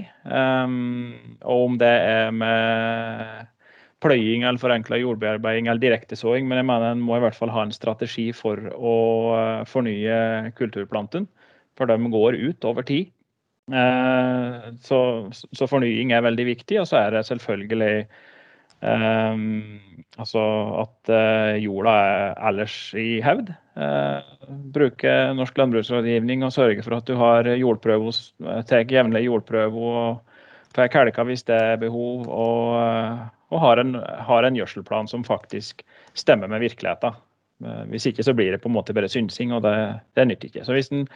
og 1.45 1.67
om 1.67 1.77
det 1.77 1.93
er 1.93 2.33
med 2.33 3.53
pløying 4.01 4.43
eller 4.45 4.61
forenkla 4.61 4.97
jordbearbeiding 5.01 5.69
eller 5.69 5.81
direktesåing, 5.81 6.49
men 6.49 6.61
jeg 6.61 6.69
mener 6.69 6.91
en 6.91 7.05
må 7.05 7.17
i 7.17 7.21
hvert 7.21 7.37
fall 7.37 7.53
ha 7.53 7.65
en 7.65 7.73
strategi 7.73 8.31
for 8.33 8.61
å 8.73 8.97
fornye 9.69 10.53
kulturplanten. 10.57 11.29
For 11.77 11.85
de 11.85 12.09
går 12.09 12.39
ut 12.41 12.65
over 12.65 12.85
tid. 12.85 13.13
Så, 13.67 14.97
så 15.31 15.67
fornying 15.67 16.13
er 16.15 16.23
veldig 16.23 16.45
viktig. 16.47 16.77
Og 16.79 16.87
så 16.87 17.01
er 17.01 17.17
det 17.17 17.25
selvfølgelig 17.27 18.05
Um, 18.77 19.79
altså 20.21 20.41
at 20.83 21.09
uh, 21.09 21.57
jorda 21.57 21.93
er 21.97 22.35
ellers 22.49 22.75
i 22.93 23.17
hevd. 23.25 23.49
Uh, 23.77 24.21
bruke 24.73 25.13
norsk 25.37 25.57
landbruksrådgivning 25.57 26.45
og 26.45 26.53
sørge 26.53 26.83
for 26.85 26.97
at 26.97 27.07
du 27.09 27.15
har 27.17 27.49
jordprøve, 27.57 28.13
tar 28.69 28.85
jevnlig 28.91 29.25
jordprøve 29.25 29.87
og 29.93 30.37
får 30.77 30.91
kelka 30.93 31.25
hvis 31.25 31.47
det 31.49 31.57
er 31.57 31.81
behov. 31.81 32.27
Og, 32.29 32.77
og 33.49 33.63
har, 33.63 33.81
en, 33.81 33.95
har, 33.97 34.45
en, 34.45 34.59
gjødselplan 34.59 35.09
som 35.09 35.25
faktisk 35.25 35.81
stemmer 36.13 36.47
med 36.47 36.59
virkeligheten. 36.59 37.17
hvis 37.89 38.05
ikke 38.05 38.23
så 38.23 38.33
blir 38.33 38.51
det 38.51 38.61
på 38.61 38.69
en 38.69 38.77
måte 38.77 38.93
bare 38.93 39.09
synsing, 39.09 39.53
og 39.53 39.63
det, 39.63 39.99
det 40.13 40.27
nytter 40.27 40.51
ikke. 40.51 40.65
Så 40.65 40.73
hvis 40.77 40.91
en 40.93 41.07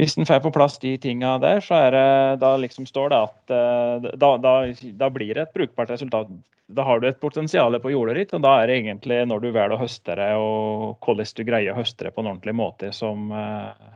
hvis 0.00 0.16
en 0.16 0.24
får 0.24 0.40
på 0.40 0.52
plass 0.54 0.78
de 0.80 0.94
tinga 0.98 1.34
der, 1.42 1.58
så 1.60 1.76
er 1.76 1.92
det, 1.92 2.04
da 2.40 2.54
liksom 2.56 2.86
står 2.88 3.10
det 3.12 3.18
at 3.26 3.52
eh, 3.52 4.06
da, 4.16 4.30
da, 4.40 4.54
da, 4.96 5.10
blir 5.12 5.34
det 5.36 5.42
et 5.42 5.52
brukbart 5.58 5.92
resultat. 5.92 6.30
Da 6.72 6.86
har 6.88 7.02
du 7.02 7.08
et 7.08 7.20
potensial 7.20 7.76
på 7.82 7.92
jordet 7.92 8.16
ditt, 8.16 8.32
og 8.36 8.40
da 8.46 8.54
er 8.62 8.70
det 8.70 8.78
egentlig 8.78 9.18
når 9.28 9.44
du 9.44 9.48
velger 9.50 9.76
å 9.76 9.80
høste 9.82 10.16
det, 10.16 10.30
og 10.40 11.04
hvordan 11.04 11.34
du 11.36 11.44
greier 11.44 11.74
å 11.74 11.80
høste 11.82 12.08
det 12.08 12.14
på 12.16 12.24
en 12.24 12.30
ordentlig 12.32 12.56
måte, 12.56 12.94
som, 12.96 13.28
eh, 13.28 13.92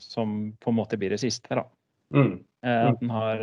som 0.00 0.34
på 0.56 0.72
en 0.72 0.78
måte 0.80 0.96
blir 0.96 1.12
det 1.12 1.20
siste. 1.20 1.52
da. 1.52 1.66
Mm. 2.16 2.36
Mm. 2.66 3.10
har, 3.12 3.42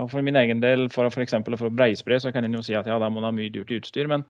og 0.00 0.06
For 0.08 0.24
min 0.24 0.38
egen 0.38 0.62
del, 0.62 0.86
for 0.94 1.10
f.eks. 1.10 1.34
for, 1.42 1.58
for 1.60 1.74
breispre, 1.74 2.16
så 2.22 2.30
kan 2.32 2.46
en 2.46 2.54
jo 2.56 2.62
si 2.64 2.76
at 2.78 2.86
ja, 2.88 2.96
da 3.02 3.10
må 3.12 3.20
en 3.20 3.26
ha 3.28 3.34
mye 3.34 3.52
dyrt 3.52 3.72
utstyr. 3.74 4.08
Men 4.08 4.22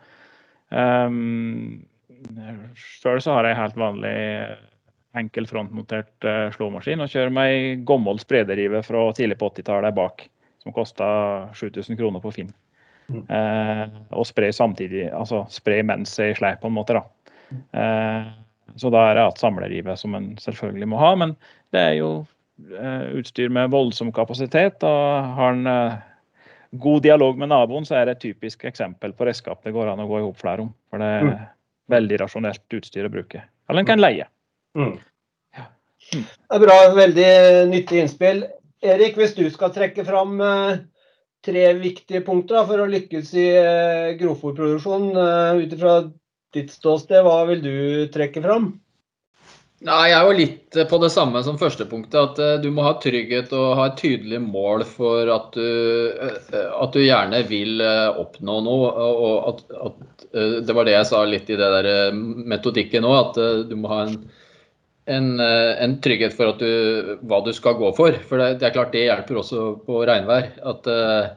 um, 0.73 1.85
sjøl 2.75 3.21
så 3.23 3.37
har 3.37 3.47
jeg 3.47 3.61
helt 3.61 3.79
vanlig 3.79 4.17
enkel 5.19 5.47
frontmontert 5.47 6.27
uh, 6.27 6.49
slåmaskin 6.55 7.03
og 7.05 7.11
kjører 7.13 7.33
med 7.35 7.53
ei 7.53 7.63
gammel 7.87 8.21
sprederive 8.23 8.83
fra 8.87 9.07
tidlig 9.17 9.39
på 9.41 9.51
80-tallet 9.53 9.97
bak, 9.97 10.27
som 10.63 10.75
kosta 10.75 11.09
7000 11.59 11.99
kroner 12.01 12.23
på 12.23 12.33
Finn. 12.35 12.53
Mm. 13.13 13.25
Uh, 13.29 13.99
og 14.17 14.29
spre 14.29 14.53
samtidig, 14.55 15.09
altså 15.13 15.45
spre 15.53 15.83
mens 15.87 16.15
jeg 16.19 16.39
sleip 16.39 16.63
på 16.63 16.71
en 16.71 16.79
måte. 16.79 16.97
da. 16.97 17.05
Uh, 17.77 18.31
så 18.81 18.89
da 18.93 19.03
er 19.09 19.19
det 19.19 19.27
igjen 19.27 19.43
samlerive 19.43 19.99
som 20.01 20.15
en 20.17 20.31
selvfølgelig 20.41 20.89
må 20.89 21.03
ha, 21.03 21.13
men 21.19 21.37
det 21.75 21.83
er 21.91 21.99
jo 22.01 22.13
utstyr 23.19 23.51
med 23.51 23.73
voldsom 23.73 24.13
kapasitet 24.15 24.85
og 24.87 25.31
har 25.35 25.57
en 25.57 25.99
god 26.71 27.03
dialog 27.03 27.39
med 27.41 27.49
naboen, 27.49 27.85
så 27.89 27.97
er 27.99 28.07
det 28.07 28.17
et 28.17 28.23
typisk 28.29 28.65
eksempel 28.69 29.13
på 29.17 29.27
redskap 29.27 29.65
det 29.65 29.73
går 29.75 29.91
an 29.93 30.05
å 30.05 30.07
gå 30.09 30.21
i 30.21 30.25
hop 30.25 30.39
flere 30.41 30.65
om. 30.65 30.71
For 30.93 31.03
det 31.03 31.09
er 31.17 31.27
mm. 31.27 31.43
veldig 31.93 32.21
rasjonelt 32.23 32.77
utstyr 32.79 33.09
å 33.09 33.13
bruke. 33.13 33.43
Eller 33.69 33.85
en 33.85 33.89
kan 33.89 34.01
leie. 34.01 34.29
Mm. 34.79 34.97
Ja. 35.57 35.69
Mm. 36.15 36.25
Det 36.25 36.59
er 36.59 36.65
bra, 36.67 36.81
veldig 36.97 37.31
nyttig 37.73 38.03
innspill. 38.03 38.45
Erik, 38.83 39.15
hvis 39.19 39.37
du 39.37 39.45
skal 39.55 39.71
trekke 39.75 40.03
fram 40.07 40.41
eh, 40.43 40.81
tre 41.47 41.67
viktige 41.79 42.23
punkter 42.27 42.67
for 42.67 42.83
å 42.83 42.91
lykkes 42.91 43.35
i 43.39 43.49
eh, 43.55 44.15
grovfòrproduksjon 44.19 45.13
eh, 45.15 45.61
ut 45.63 45.77
ifra 45.77 45.99
ditt 46.53 46.73
ståsted, 46.75 47.23
hva 47.23 47.45
vil 47.49 47.63
du 47.63 47.77
trekke 48.13 48.43
fram? 48.43 48.73
Nei, 49.83 50.11
Jeg 50.11 50.17
er 50.17 50.27
jo 50.27 50.35
litt 50.39 50.77
på 50.91 50.99
det 51.03 51.11
samme 51.11 51.41
som 51.47 51.59
første 51.59 51.87
punktet. 51.91 52.19
At 52.39 52.61
du 52.63 52.69
må 52.75 52.85
ha 52.87 52.93
trygghet 53.03 53.51
og 53.57 53.73
ha 53.79 53.89
et 53.89 53.97
tydelig 53.99 54.39
mål 54.45 54.85
for 54.87 55.31
at 55.35 55.57
du, 55.57 56.13
at 56.55 56.95
du 56.95 57.01
gjerne 57.03 57.41
vil 57.49 57.83
oppnå 57.83 58.61
noe. 58.63 58.93
og 58.93 59.49
at, 59.49 59.65
at, 59.89 60.29
Det 60.69 60.77
var 60.77 60.87
det 60.87 60.95
jeg 60.95 61.09
sa 61.11 61.25
litt 61.27 61.51
i 61.51 61.59
det 61.59 61.73
der 61.75 62.15
metodikken 62.15 63.09
òg. 63.11 63.17
At 63.25 63.67
du 63.73 63.75
må 63.81 63.91
ha 63.91 64.05
en, 64.05 64.15
en, 65.11 65.41
en, 65.41 65.95
trygghet 66.03 66.35
for 66.37 66.55
du, 66.61 67.17
hva 67.27 67.41
du 67.45 67.53
skal 67.57 67.79
gå 67.81 67.93
for. 67.97 68.17
For 68.29 68.39
det, 68.39 68.59
det, 68.61 68.69
er 68.69 68.75
klart 68.77 68.93
det 68.95 69.07
hjelper 69.07 69.41
også 69.41 69.65
på 69.87 70.03
regnvær. 70.09 70.51
At 70.69 70.87
uh, 70.87 71.33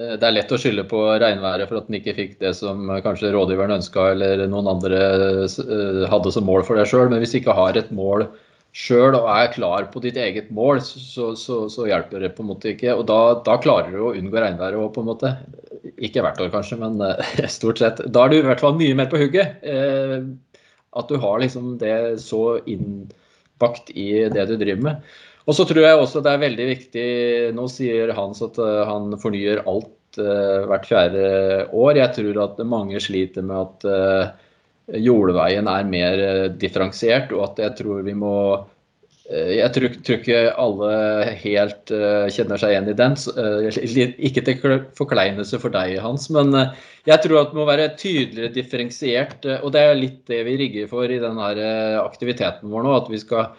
det 0.00 0.24
er 0.24 0.36
lett 0.36 0.52
å 0.54 0.58
skylde 0.60 0.86
på 0.88 1.02
regnværet 1.20 1.68
for 1.68 1.80
at 1.80 1.88
den 1.88 1.98
ikke 1.98 2.16
fikk 2.16 2.38
det 2.40 2.54
som 2.56 2.86
kanskje 3.04 3.32
rådgiveren 3.34 3.74
ønska 3.80 4.12
eller 4.14 4.46
noen 4.48 4.70
andre 4.70 5.00
uh, 5.44 6.04
hadde 6.08 6.32
som 6.32 6.46
mål 6.48 6.64
for 6.68 6.80
deg 6.80 6.88
sjøl. 6.88 7.10
Men 7.10 7.20
hvis 7.20 7.34
du 7.34 7.40
ikke 7.42 7.56
har 7.58 7.76
et 7.76 7.90
mål 7.94 8.28
sjøl 8.76 9.16
og 9.18 9.26
er 9.34 9.50
klar 9.50 9.88
på 9.90 10.00
ditt 10.04 10.18
eget 10.20 10.52
mål, 10.54 10.78
så, 10.86 11.32
så, 11.34 11.64
så 11.72 11.88
hjelper 11.90 12.22
det 12.22 12.32
på 12.36 12.44
en 12.44 12.52
måte 12.52 12.70
ikke. 12.72 12.94
Og 12.94 13.02
da, 13.10 13.18
da 13.46 13.58
klarer 13.62 13.90
du 13.90 14.04
å 14.06 14.14
unngå 14.14 14.38
regnværet 14.38 14.78
òg, 14.78 14.92
på 14.94 15.02
en 15.02 15.10
måte. 15.10 15.34
Ikke 15.98 16.22
hvert 16.24 16.38
år 16.40 16.52
kanskje, 16.54 16.78
men 16.80 17.02
uh, 17.02 17.34
stort 17.58 17.82
sett. 17.82 18.04
Da 18.06 18.24
er 18.24 18.32
du 18.32 18.38
i 18.38 18.46
hvert 18.46 18.62
fall 18.62 18.78
mye 18.78 18.96
mer 18.96 19.10
på 19.10 19.20
hugget. 19.20 19.58
At 20.96 21.10
du 21.10 21.20
har 21.22 21.40
liksom 21.42 21.76
det 21.78 22.20
så 22.22 22.58
innbakt 22.66 23.92
i 23.94 24.26
det 24.32 24.46
du 24.50 24.56
driver 24.58 24.86
med. 24.88 25.10
Og 25.48 25.56
så 25.56 25.64
tror 25.66 25.82
jeg 25.82 25.98
også 25.98 26.22
det 26.22 26.32
er 26.34 26.42
veldig 26.44 26.66
viktig 26.68 27.06
Nå 27.56 27.64
sier 27.72 28.12
Hans 28.14 28.42
at 28.44 28.58
eh, 28.60 28.82
han 28.86 29.14
fornyer 29.22 29.62
alt 29.64 30.20
uh, 30.20 30.66
hvert 30.68 30.86
fjerde 30.90 31.24
år. 31.70 31.94
Jeg 31.98 32.14
tror 32.18 32.42
at 32.44 32.60
mange 32.66 33.00
sliter 33.02 33.46
med 33.46 33.56
at 33.62 33.86
uh, 33.86 34.98
jordveien 34.98 35.70
er 35.70 35.86
mer 35.86 36.22
differensiert, 36.58 37.30
og 37.30 37.44
at 37.48 37.62
jeg 37.62 37.76
tror 37.78 38.02
vi 38.06 38.14
må 38.18 38.34
jeg 39.30 39.70
tror, 39.76 39.92
tror, 40.02 40.18
ikke 40.18 40.38
alle 40.58 40.92
helt 41.38 41.92
uh, 41.94 42.26
kjenner 42.34 42.58
seg 42.58 42.74
igjen 42.74 42.90
i 42.90 42.96
den. 42.98 43.16
Uh, 43.36 43.68
ikke 44.26 44.42
til 44.46 44.76
forkleinelse 44.98 45.60
for 45.62 45.70
deg, 45.74 45.96
Hans, 46.02 46.26
men 46.34 46.50
uh, 46.56 46.72
jeg 47.06 47.22
tror 47.22 47.44
at 47.44 47.52
det 47.52 47.60
må 47.60 47.66
være 47.68 47.90
tydeligere 48.00 48.52
differensiert. 48.56 49.46
og 49.60 49.70
det 49.76 49.84
er 49.86 49.98
litt 49.98 50.22
det 50.30 50.42
vi 50.48 50.56
rigger 50.60 50.90
for 50.90 51.06
i 51.06 51.20
denne 51.22 51.50
aktiviteten 52.02 52.72
vår 52.74 52.86
nå. 52.86 52.96
At 52.98 53.12
vi 53.12 53.22
skal 53.22 53.52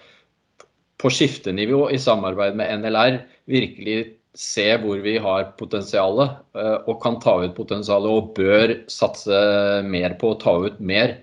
på 1.01 1.09
skiftenivå 1.09 1.87
i 1.93 1.99
samarbeid 2.01 2.57
med 2.59 2.83
NLR 2.83 3.21
virkelig 3.49 3.99
se 4.37 4.67
hvor 4.79 5.01
vi 5.03 5.17
har 5.19 5.49
potensialet 5.59 6.37
eh, 6.55 6.77
og 6.87 7.01
kan 7.03 7.19
ta 7.23 7.35
ut 7.43 7.57
potensialet 7.57 8.11
og 8.11 8.31
bør 8.37 8.75
satse 8.91 9.41
mer 9.87 10.15
på 10.21 10.31
å 10.31 10.39
ta 10.39 10.55
ut 10.67 10.79
mer. 10.79 11.17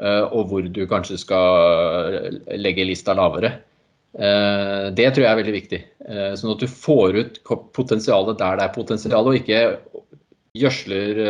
Eh, 0.00 0.24
og 0.28 0.50
hvor 0.50 0.68
du 0.68 0.82
kanskje 0.90 1.18
skal 1.20 2.30
legge 2.60 2.86
lista 2.88 3.16
lavere. 3.16 3.54
Eh, 4.18 4.86
det 4.96 5.10
tror 5.10 5.24
jeg 5.24 5.30
er 5.30 5.40
veldig 5.42 5.56
viktig. 5.56 5.82
Sånn 6.40 6.54
at 6.54 6.62
du 6.64 6.66
får 6.70 7.18
ut 7.20 7.36
potensialet 7.76 8.40
der 8.40 8.56
det 8.58 8.64
er 8.64 8.74
potensial, 8.74 9.28
og 9.30 9.36
ikke 9.38 9.60
gjødsler 10.58 11.20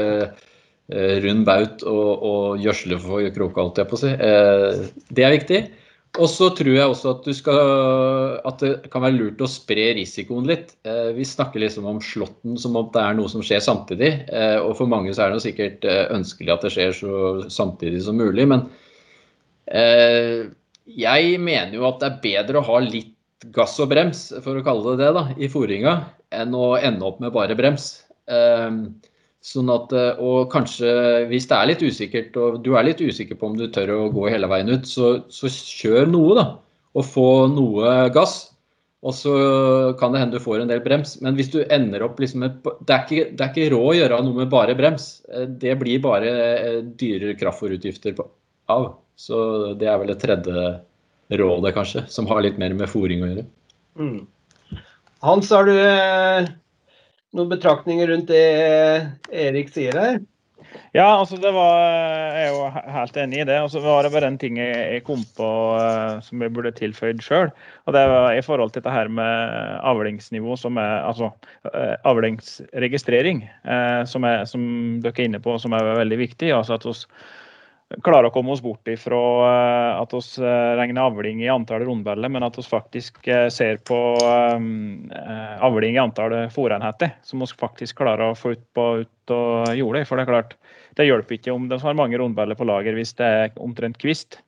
rund 1.22 1.44
baut 1.46 1.84
og, 1.86 2.22
og 2.30 2.62
gjødsler 2.64 3.02
for 3.02 3.26
kråke, 3.34 3.60
holdt 3.60 3.82
jeg 3.82 3.90
på 3.90 3.98
å 3.98 4.00
si. 4.00 4.14
Det 5.12 5.26
er 5.26 5.36
viktig. 5.36 5.60
Og 6.18 6.26
så 6.26 6.48
tror 6.58 6.72
jeg 6.74 6.90
også 6.90 7.12
at, 7.14 7.26
skal, 7.38 7.58
at, 8.48 8.62
det 8.64 8.90
kan 8.90 9.04
være 9.04 9.14
lurt 9.14 9.42
å 9.44 9.48
spre 9.50 9.92
risikoen 9.94 10.48
litt. 10.48 10.72
Eh, 10.82 11.12
vi 11.14 11.26
snakker 11.28 11.62
liksom 11.62 11.86
om 11.86 12.00
slåtten 12.02 12.56
som 12.58 12.74
om 12.80 12.88
det 12.90 13.04
er 13.04 13.14
noe 13.14 13.30
som 13.30 13.44
skjer 13.46 13.62
samtidig. 13.62 14.10
Eh, 14.26 14.56
og 14.58 14.74
for 14.80 14.90
mange 14.90 15.14
så 15.14 15.28
er 15.28 15.36
det 15.36 15.44
sikkert 15.44 15.86
eh, 15.86 16.08
ønskelig 16.16 16.56
at 16.56 16.66
det 16.66 16.72
skjer 16.74 16.96
så 16.98 17.20
samtidig 17.46 18.02
som 18.08 18.18
mulig. 18.18 18.48
Men 18.50 18.66
jeg 20.86 21.36
mener 21.42 21.76
jo 21.76 21.88
at 21.88 22.00
det 22.02 22.08
er 22.10 22.22
bedre 22.24 22.60
å 22.60 22.66
ha 22.68 22.80
litt 22.84 23.16
gass 23.56 23.78
og 23.80 23.90
brems, 23.92 24.28
for 24.44 24.58
å 24.58 24.64
kalle 24.64 24.94
det 24.94 25.06
det, 25.06 25.12
da, 25.16 25.26
i 25.40 25.48
fòringa, 25.48 25.94
enn 26.36 26.56
å 26.56 26.74
ende 26.76 27.06
opp 27.08 27.22
med 27.22 27.32
bare 27.34 27.56
brems. 27.58 27.94
Sånn 29.40 29.72
at, 29.72 29.92
eh, 29.96 30.20
og 30.20 30.50
kanskje 30.52 30.90
hvis 31.30 31.46
det 31.48 31.56
er 31.56 31.68
litt 31.70 31.82
usikkert, 31.82 32.34
og 32.36 32.60
du 32.64 32.74
er 32.76 32.84
litt 32.90 33.00
usikker 33.00 33.38
på 33.40 33.48
om 33.48 33.56
du 33.56 33.70
tør 33.72 33.94
å 33.94 34.00
gå 34.12 34.28
hele 34.28 34.50
veien 34.50 34.68
ut, 34.68 34.84
så, 34.88 35.14
så 35.32 35.48
kjør 35.48 36.10
noe, 36.12 36.34
da. 36.36 36.46
Og 37.00 37.06
få 37.06 37.30
noe 37.48 38.10
gass. 38.12 38.50
Og 39.00 39.14
så 39.16 39.32
kan 39.96 40.12
det 40.12 40.20
hende 40.20 40.36
du 40.36 40.44
får 40.44 40.60
en 40.60 40.68
del 40.68 40.82
brems. 40.84 41.14
Men 41.24 41.38
hvis 41.38 41.48
du 41.54 41.62
ender 41.62 42.04
opp 42.04 42.18
liksom 42.20 42.42
med 42.44 42.58
det 42.60 42.92
er, 42.92 43.06
ikke, 43.06 43.30
det 43.32 43.46
er 43.46 43.52
ikke 43.54 43.70
råd 43.72 43.86
å 43.86 43.94
gjøre 43.96 44.18
noe 44.26 44.40
med 44.42 44.50
bare 44.52 44.76
brems. 44.76 45.06
Eh, 45.32 45.46
det 45.62 45.78
blir 45.80 46.02
bare 46.04 46.34
eh, 46.58 46.82
dyrere 47.00 47.38
kraftfòrutgifter 47.40 48.20
av. 48.20 48.90
Så 49.20 49.38
det 49.76 49.88
er 49.90 50.00
vel 50.00 50.14
det 50.14 50.20
tredje 50.22 50.66
rådet, 51.40 51.74
kanskje, 51.76 52.06
som 52.08 52.28
har 52.30 52.40
litt 52.44 52.58
mer 52.60 52.72
med 52.76 52.88
fòring 52.90 53.22
å 53.22 53.30
gjøre. 53.30 53.46
Mm. 54.00 54.80
Hans, 55.20 55.50
har 55.52 55.68
du 55.68 55.76
noen 57.36 57.50
betraktninger 57.50 58.08
rundt 58.08 58.30
det 58.32 58.44
Erik 59.28 59.68
sier 59.74 59.98
her? 60.00 60.20
Ja, 60.94 61.04
altså 61.18 61.36
det 61.38 61.50
var, 61.52 61.82
jeg 62.34 62.46
er 62.46 62.54
jo 62.54 62.94
helt 62.94 63.18
enig 63.20 63.42
i 63.42 63.46
det. 63.50 63.58
Og 63.62 63.68
så 63.74 63.82
var 63.84 64.06
det 64.06 64.12
bare 64.14 64.30
en 64.30 64.38
ting 64.40 64.56
jeg, 64.58 65.02
kom 65.06 65.22
på 65.36 65.50
uh, 65.76 66.22
som 66.24 66.42
jeg 66.42 66.54
burde 66.56 66.72
tilføyd 66.78 67.20
sjøl. 67.26 67.52
Og 67.86 67.94
det 67.94 68.04
var 68.10 68.34
i 68.34 68.42
forhold 68.46 68.72
til 68.72 68.80
dette 68.80 68.94
her 68.94 69.10
med 69.20 69.82
avlingsnivå, 69.90 70.56
som 70.58 70.80
er 70.80 71.04
altså 71.04 71.30
avlingsregistrering, 72.08 73.44
som, 74.08 74.24
er, 74.26 74.46
som 74.48 74.64
dere 75.04 75.14
er 75.14 75.28
inne 75.28 75.42
på, 75.42 75.58
som 75.60 75.76
er 75.76 75.92
veldig 76.00 76.20
viktig. 76.24 76.54
altså 76.56 76.78
at 76.78 76.88
oss 76.88 77.04
klare 78.04 78.28
å 78.28 78.32
komme 78.34 78.52
oss 78.54 78.62
bort 78.62 78.86
ifra 78.90 79.20
eh, 79.46 80.00
at 80.00 80.12
vi 80.14 80.20
eh, 80.46 80.72
regner 80.78 81.08
avling 81.08 81.40
i 81.42 81.48
antall 81.50 81.82
rundballer, 81.86 82.30
men 82.30 82.46
at 82.46 82.58
vi 82.58 82.64
faktisk 82.66 83.26
eh, 83.28 83.48
ser 83.52 83.80
på 83.86 83.98
avling 85.60 85.96
i 85.96 86.02
antall 86.02 86.36
fôrenheter, 86.54 87.16
som 87.26 87.42
vi 87.42 87.48
faktisk 87.50 87.98
klarer 87.98 88.30
å 88.30 88.38
få 88.38 88.54
ut 88.54 88.62
på 88.76 88.86
ut 89.02 89.34
og 89.34 89.74
jorda. 89.76 90.04
For 90.06 90.18
det 90.18 90.24
er 90.24 90.30
klart, 90.30 90.54
det 90.98 91.08
hjelper 91.08 91.38
ikke 91.38 91.54
om 91.54 91.66
de 91.70 91.80
har 91.82 91.98
mange 91.98 92.18
rundballer 92.20 92.58
på 92.58 92.68
lager 92.68 92.96
hvis 92.96 93.14
det 93.18 93.26
er 93.26 93.58
omtrent 93.62 93.98
kvist. 94.00 94.40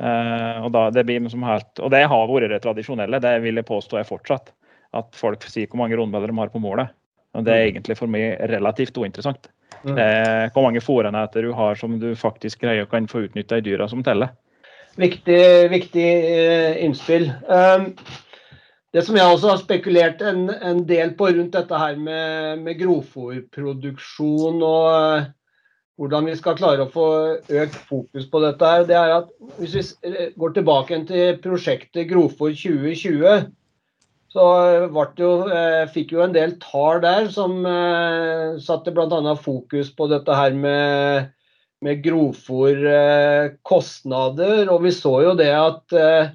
Og, 0.00 0.70
da, 0.72 0.86
det 0.96 1.04
blir 1.04 1.20
som 1.28 1.42
helt, 1.44 1.74
og 1.76 1.90
det 1.92 2.06
har 2.08 2.30
vært 2.30 2.52
det 2.54 2.62
tradisjonelle, 2.64 3.20
det 3.20 3.34
vil 3.44 3.60
jeg 3.60 3.68
påstå 3.68 4.00
er 4.00 4.08
fortsatt. 4.08 4.52
At 4.96 5.12
folk 5.16 5.44
sier 5.44 5.68
hvor 5.68 5.82
mange 5.82 5.98
rundballer 6.00 6.32
de 6.32 6.40
har 6.40 6.52
på 6.52 6.62
målet. 6.62 6.92
Og 7.36 7.44
det 7.46 7.52
er 7.52 7.62
mm. 7.62 7.68
egentlig 7.68 7.96
for 8.00 8.10
meg 8.10 8.40
relativt 8.50 8.96
uinteressant. 8.96 9.50
Mm. 9.84 9.96
Eh, 9.96 10.46
hvor 10.52 10.66
mange 10.66 10.82
fòrenheter 10.84 11.46
du 11.46 11.52
har 11.56 11.78
som 11.80 11.96
du 12.00 12.12
faktisk 12.18 12.60
greier 12.64 12.88
kan 12.90 13.08
få 13.08 13.24
utnytta 13.26 13.60
i 13.60 13.64
dyra 13.64 13.88
som 13.88 14.04
teller. 14.04 14.34
Viktig, 15.00 15.42
viktig 15.70 16.06
eh, 16.06 16.80
innspill. 16.84 17.30
Um, 17.48 17.94
det 18.92 19.04
som 19.06 19.16
jeg 19.16 19.32
også 19.32 19.52
har 19.52 19.60
spekulert 19.62 20.22
en, 20.26 20.48
en 20.50 20.82
del 20.88 21.14
på 21.16 21.30
rundt 21.30 21.54
dette 21.54 21.78
her 21.78 21.96
med, 21.96 22.64
med 22.66 22.80
grovfòrproduksjon 22.82 24.58
og 24.66 24.88
uh, 24.90 25.28
hvordan 26.00 26.30
vi 26.30 26.34
skal 26.38 26.56
klare 26.56 26.86
å 26.86 26.90
få 26.90 27.06
økt 27.60 27.76
fokus 27.88 28.26
på 28.32 28.40
dette, 28.40 28.66
her, 28.66 28.86
det 28.88 28.96
er 28.96 29.14
at 29.18 29.32
hvis 29.60 29.74
vi 30.00 30.28
går 30.40 30.54
tilbake 30.56 30.98
til 31.10 31.40
prosjektet 31.44 32.08
Grovfòr 32.08 32.54
2020, 32.56 33.50
så 34.30 34.86
jo, 35.18 35.50
eh, 35.50 35.90
fikk 35.90 36.12
jo 36.14 36.20
en 36.22 36.30
del 36.34 36.52
tall 36.62 37.00
der 37.02 37.26
som 37.34 37.66
eh, 37.66 38.54
satte 38.62 38.92
bl.a. 38.94 39.34
fokus 39.34 39.90
på 39.90 40.06
dette 40.12 40.30
her 40.30 40.54
med, 40.54 41.34
med 41.82 41.98
grovfòrkostnader. 42.04 44.62
Eh, 44.62 44.70
og 44.70 44.86
vi 44.86 44.92
så 44.94 45.20
jo 45.24 45.34
det 45.34 45.50
at 45.50 45.90
eh, 45.98 46.30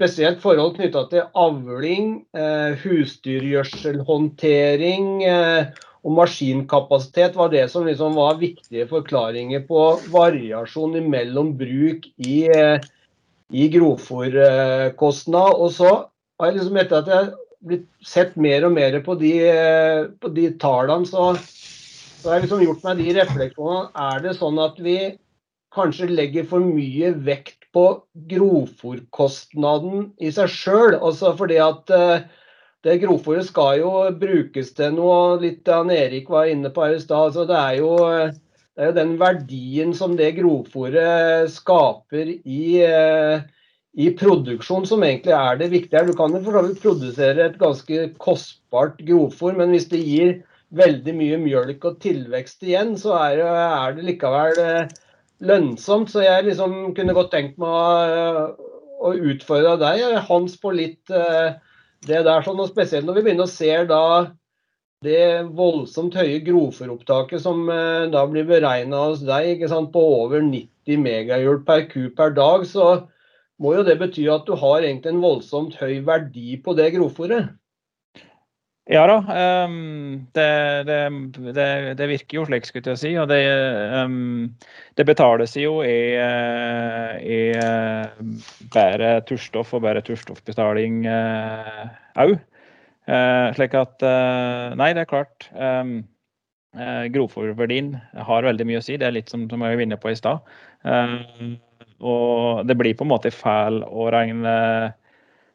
spesielt 0.00 0.40
forhold 0.40 0.78
knytta 0.78 1.02
til 1.10 1.26
avling, 1.36 2.24
eh, 2.32 2.72
husdyrgjødselhåndtering 2.80 5.22
eh, 5.28 5.68
og 6.00 6.16
maskinkapasitet 6.16 7.36
var 7.36 7.52
det 7.52 7.68
som 7.68 7.84
liksom 7.84 8.16
var 8.16 8.40
viktige 8.40 8.88
forklaringer 8.88 9.60
på 9.68 10.00
variasjon 10.08 10.96
mellom 11.12 11.52
bruk 11.60 12.08
i, 12.16 12.48
eh, 12.48 12.80
i 13.52 13.68
grovfòrkostnad. 13.76 15.60
Og 15.60 15.68
så 15.76 16.08
og 16.40 16.46
jeg 16.46 16.56
liksom 16.56 16.78
etter 16.80 17.02
at 17.02 17.08
jeg 17.10 17.18
har 17.18 17.32
blitt 17.68 17.88
sett 18.08 18.36
mer 18.40 18.64
og 18.64 18.72
mer 18.72 18.96
på 19.04 19.14
de, 19.20 19.34
på 20.22 20.30
de 20.32 20.46
tallene, 20.62 21.04
så, 21.08 21.34
så, 21.36 22.30
har 22.30 22.38
jeg 22.38 22.46
liksom 22.46 22.62
gjort 22.64 22.86
meg 22.86 23.02
de 23.02 23.16
refleksjonene. 23.18 23.90
Er 24.08 24.22
det 24.24 24.38
sånn 24.38 24.60
at 24.64 24.80
vi 24.80 24.96
kanskje 25.74 26.08
legger 26.10 26.48
for 26.48 26.64
mye 26.64 27.12
vekt 27.28 27.68
på 27.76 27.84
grovfòrkostnaden 28.32 30.08
i 30.18 30.32
seg 30.34 30.50
sjøl. 30.50 30.96
Altså 30.96 31.34
fordi 31.38 31.60
at 31.62 31.92
eh, 31.94 32.24
det 32.86 33.00
grovfòret 33.04 33.46
skal 33.50 33.82
jo 33.82 33.92
brukes 34.18 34.72
til 34.76 34.96
noe, 34.96 35.36
litt 35.42 35.68
han 35.68 35.92
Erik 35.94 36.30
var 36.32 36.50
inne 36.50 36.72
på 36.72 36.86
her 36.86 36.96
i 36.96 37.02
stad. 37.02 37.30
Altså 37.30 37.46
det, 37.46 37.60
er 37.60 37.78
jo, 37.78 37.92
det 38.74 38.82
er 38.82 38.90
jo 38.90 38.98
den 38.98 39.14
verdien 39.20 39.94
som 39.96 40.16
det 40.18 40.32
grovfòret 40.40 41.52
skaper 41.52 42.34
i, 42.40 42.62
eh, 42.88 43.44
i 43.98 44.10
produksjon 44.14 44.86
som 44.86 45.02
egentlig 45.02 45.34
er 45.34 45.58
det 45.58 45.70
viktige. 45.72 46.04
Du 46.06 46.14
kan 46.16 46.34
jo 46.34 46.42
for 46.44 46.56
så 46.56 46.62
vidt 46.66 46.82
produsere 46.84 47.46
et 47.48 47.58
ganske 47.58 48.06
kostbart 48.22 49.00
grovfòr, 49.02 49.56
men 49.58 49.74
hvis 49.74 49.88
det 49.90 50.02
gir 50.04 50.34
veldig 50.78 51.14
mye 51.18 51.38
mjølk 51.42 51.86
og 51.88 51.98
tilvekst 52.04 52.62
igjen, 52.62 52.94
så 52.98 53.16
er, 53.18 53.42
er 53.42 53.96
det 53.96 54.06
likevel 54.06 54.60
eh, 54.62 54.92
lønnsomt. 55.42 56.12
Så 56.12 56.22
jeg 56.22 56.46
liksom 56.46 56.92
kunne 56.94 57.16
godt 57.16 57.32
tenkt 57.34 57.58
meg 57.58 57.68
å, 57.74 58.44
å 59.10 59.14
utfordre 59.32 59.74
deg, 59.82 60.20
Hans, 60.28 60.54
på 60.60 60.74
litt 60.76 61.10
det 61.10 62.22
der. 62.22 62.44
sånn, 62.46 62.62
og 62.62 62.70
Spesielt 62.70 63.08
når 63.08 63.18
vi 63.18 63.26
begynner 63.26 63.48
å 63.48 63.50
se 63.50 63.72
da 63.90 64.04
det 65.02 65.48
voldsomt 65.56 66.14
høye 66.14 66.42
grovfòropptaket 66.44 67.40
som 67.40 67.64
da 68.12 68.24
blir 68.28 68.44
beregna 68.44 69.06
hos 69.08 69.22
deg 69.24 69.54
ikke 69.56 69.70
sant, 69.72 69.88
på 69.94 70.02
over 70.20 70.44
90 70.44 71.00
megahjul 71.00 71.62
per 71.64 71.86
ku 71.88 72.10
per 72.14 72.36
dag, 72.36 72.66
så 72.68 73.08
må 73.60 73.76
jo 73.76 73.86
det 73.86 73.98
bety 74.00 74.26
at 74.32 74.46
du 74.48 74.54
har 74.58 74.84
egentlig 74.84 75.12
en 75.12 75.24
voldsomt 75.24 75.76
høy 75.80 76.00
verdi 76.06 76.56
på 76.64 76.74
det 76.78 76.92
grovfòret. 76.96 77.50
Ja 78.90 79.04
da, 79.06 79.20
um, 79.68 80.26
det, 80.34 80.46
det, 80.88 80.96
det, 81.54 81.66
det, 82.00 82.06
virker 82.10 82.40
jo 82.40 82.46
slik, 82.48 82.64
skulle 82.66 82.90
jeg 82.96 82.98
si. 82.98 83.12
Og 83.22 83.28
det, 83.30 83.38
um, 83.94 84.48
betales 85.06 85.54
jo 85.54 85.76
i, 85.86 86.16
i 87.22 87.38
bedre 88.74 89.12
turstoff 89.28 89.76
og 89.78 89.84
bedre 89.86 90.02
turstoffbetaling 90.08 91.04
òg. 91.06 92.34
Uh, 92.34 92.42
uh, 93.06 93.46
slik 93.54 93.78
at 93.78 94.02
uh, 94.02 94.74
Nei, 94.80 94.90
det 94.98 95.06
er 95.06 95.12
klart. 95.12 95.46
Um, 95.54 96.00
uh, 96.74 97.06
Grovfòrverdien 97.14 97.94
har 98.26 98.48
veldig 98.50 98.66
mye 98.66 98.82
å 98.82 98.86
si. 98.88 98.98
Det 98.98 99.06
er 99.06 99.20
litt 99.20 99.30
som, 99.30 99.46
som 99.52 99.62
jeg 99.62 99.78
var 99.78 99.86
inne 99.86 100.02
på 100.02 100.10
i 100.10 100.18
stad. 100.18 100.42
Og 102.00 102.66
det 102.68 102.76
blir 102.80 102.96
på 102.96 103.06
en 103.06 103.12
måte 103.12 103.34
feil 103.34 103.82
å 103.84 104.08
regne 104.12 104.56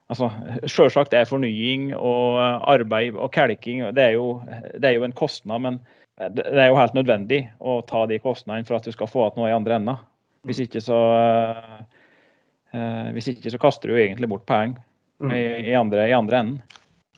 Altså, 0.06 0.28
Selvsagt 0.70 1.16
er 1.18 1.26
fornying 1.26 1.88
og 1.98 2.38
arbeid 2.70 3.16
og 3.18 3.32
kalking 3.34 3.88
det 3.98 4.04
er, 4.04 4.12
jo, 4.20 4.36
det 4.78 4.92
er 4.92 5.00
jo 5.00 5.06
en 5.08 5.16
kostnad, 5.18 5.64
men 5.64 5.80
det 6.38 6.46
er 6.46 6.70
jo 6.70 6.78
helt 6.78 6.94
nødvendig 6.96 7.42
å 7.58 7.80
ta 7.90 8.06
de 8.08 8.20
kostnadene 8.22 8.68
for 8.68 8.78
at 8.78 8.86
du 8.86 8.94
skal 8.94 9.10
få 9.10 9.26
igjen 9.26 9.42
noe 9.42 9.50
i 9.50 9.56
andre 9.56 9.80
enden. 9.80 10.04
Hvis 10.46 10.62
ikke 10.62 10.84
så 10.86 11.00
uh, 12.76 13.08
hvis 13.16 13.32
ikke 13.34 13.52
så 13.52 13.60
kaster 13.62 13.92
du 13.92 13.98
egentlig 13.98 14.30
bort 14.32 14.46
penger 14.46 14.78
mm. 15.24 15.34
i, 15.34 15.44
i, 15.72 15.74
andre, 15.76 16.06
i 16.08 16.16
andre 16.16 16.42
enden. 16.44 16.62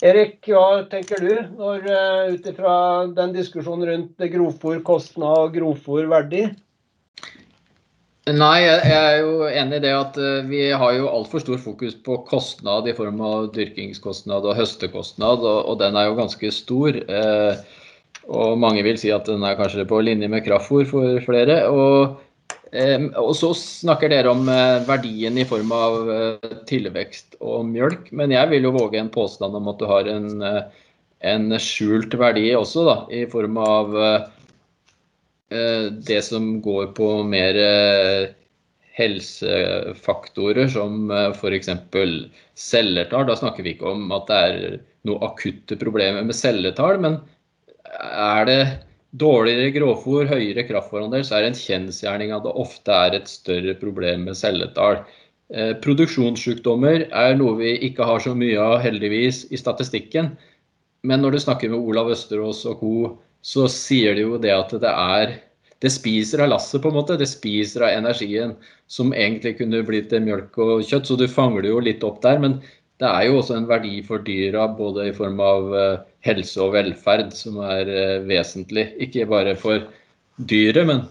Erik, 0.06 0.40
hva 0.46 0.86
tenker 0.90 1.22
du 1.22 1.34
når 1.58 1.86
uh, 1.90 2.34
ut 2.34 2.50
ifra 2.50 2.74
den 3.18 3.36
diskusjonen 3.36 3.90
rundt 3.92 4.28
grovfòr 4.34 4.82
kostnad 4.88 5.44
og 5.44 5.56
grovfòr 5.58 6.10
verdi? 6.10 6.46
Nei, 8.28 8.66
jeg 8.66 8.92
er 8.92 9.22
jo 9.22 9.46
enig 9.48 9.78
i 9.78 9.84
det 9.86 9.92
at 9.96 10.18
eh, 10.20 10.48
vi 10.50 10.66
har 10.76 10.96
jo 10.98 11.08
altfor 11.08 11.40
stor 11.40 11.62
fokus 11.64 11.94
på 12.04 12.18
kostnad 12.28 12.90
i 12.92 12.96
form 12.98 13.22
av 13.24 13.46
dyrkingskostnad 13.56 14.44
og 14.44 14.58
høstekostnad, 14.58 15.46
og, 15.48 15.78
den 15.80 15.96
er 15.96 16.10
jo 16.10 16.18
ganske 16.18 16.52
stor. 16.52 16.98
Eh, 17.08 17.62
og 18.28 18.60
mange 18.60 18.84
vil 18.84 19.00
si 19.00 19.14
at 19.16 19.30
den 19.30 19.46
er 19.48 19.56
kanskje 19.56 19.88
på 19.88 20.02
linje 20.04 20.28
med 20.28 20.44
kraftfôr 20.44 20.84
for 20.90 21.24
flere. 21.24 21.62
Og, 21.72 22.20
eh, 22.74 23.08
og, 23.16 23.32
så 23.40 23.54
snakker 23.56 24.12
dere 24.12 24.36
om 24.36 24.44
verdien 24.90 25.40
i 25.40 25.48
form 25.48 25.72
av 25.72 26.12
tilvekst 26.68 27.40
og 27.40 27.64
mjølk, 27.72 28.12
men 28.12 28.36
jeg 28.36 28.52
vil 28.52 28.68
jo 28.68 28.76
våge 28.76 29.00
en 29.00 29.14
påstand 29.14 29.56
om 29.56 29.72
at 29.72 29.80
du 29.80 29.88
har 29.88 30.12
en, 30.12 30.34
en 31.24 31.62
skjult 31.64 32.20
verdi 32.20 32.50
også, 32.60 32.90
da, 32.92 32.98
i 33.08 33.24
form 33.32 33.56
av 33.64 33.96
det 35.50 36.22
som 36.26 36.58
går 36.62 36.92
på 36.98 37.08
mer 37.24 37.56
eh, 37.62 38.32
helsefaktorer 38.98 40.68
som 40.72 41.12
eh, 41.12 41.30
f.eks. 41.32 41.70
celletall. 42.58 43.28
Da 43.30 43.38
snakker 43.38 43.64
vi 43.66 43.76
ikke 43.76 43.94
om 43.94 44.12
at 44.16 44.28
det 44.30 44.42
er 44.48 44.80
noe 45.08 45.22
akutte 45.28 45.78
problemer 45.80 46.26
med 46.26 46.36
celletall, 46.36 47.00
men 47.04 47.20
er 47.88 48.50
det 48.50 48.62
dårligere 49.18 49.72
grovfòr, 49.78 50.28
høyere 50.30 50.66
kraftforandel, 50.68 51.24
så 51.24 51.38
er 51.38 51.46
det 51.46 51.54
en 51.54 51.62
kjensgjerning 51.62 52.34
at 52.36 52.44
det 52.44 52.58
ofte 52.60 52.92
er 52.92 53.16
et 53.16 53.32
større 53.32 53.78
problem 53.80 54.28
med 54.28 54.38
celletall. 54.38 55.00
Produksjonssykdommer 55.82 57.06
er 57.16 57.38
noe 57.40 57.56
vi 57.62 57.72
ikke 57.88 58.04
har 58.04 58.20
så 58.20 58.34
mye 58.36 58.60
av, 58.60 58.82
heldigvis, 58.84 59.46
i 59.56 59.58
statistikken. 59.58 60.34
Men 61.08 61.24
når 61.24 61.38
du 61.38 61.40
snakker 61.46 61.72
med 61.72 61.80
Olav 61.80 62.12
Østerås 62.12 62.66
og 62.68 62.84
co., 62.84 62.92
så 63.48 63.68
sier 63.72 64.18
de 64.18 64.26
jo 64.26 64.40
det 64.42 64.52
at 64.52 64.74
det 64.84 64.92
er 64.92 65.38
det 65.84 65.92
spiser 65.94 66.42
av 66.42 66.50
lasset, 66.50 66.82
på 66.82 66.90
en 66.90 66.98
måte. 66.98 67.20
Det 67.20 67.28
spiser 67.30 67.86
av 67.86 67.94
energien 67.94 68.56
som 68.90 69.14
egentlig 69.14 69.60
kunne 69.60 69.84
blitt 69.86 70.10
til 70.10 70.24
mjølk 70.26 70.58
og 70.64 70.88
kjøtt. 70.88 71.10
Så 71.10 71.18
du 71.20 71.28
fanger 71.30 71.64
det 71.64 71.74
jo 71.74 71.84
litt 71.86 72.06
opp 72.08 72.18
der. 72.24 72.40
Men 72.42 72.58
det 72.98 73.10
er 73.12 73.28
jo 73.28 73.38
også 73.38 73.60
en 73.60 73.70
verdi 73.70 74.00
for 74.08 74.24
dyra, 74.26 74.66
både 74.80 75.12
i 75.12 75.14
form 75.14 75.38
av 75.44 75.70
uh, 75.76 76.00
helse 76.26 76.58
og 76.66 76.74
velferd, 76.74 77.30
som 77.38 77.62
er 77.62 77.92
uh, 77.94 78.26
vesentlig. 78.26 78.88
Ikke 79.06 79.28
bare 79.30 79.54
for 79.60 79.86
dyret, 80.50 80.88
men 80.90 81.06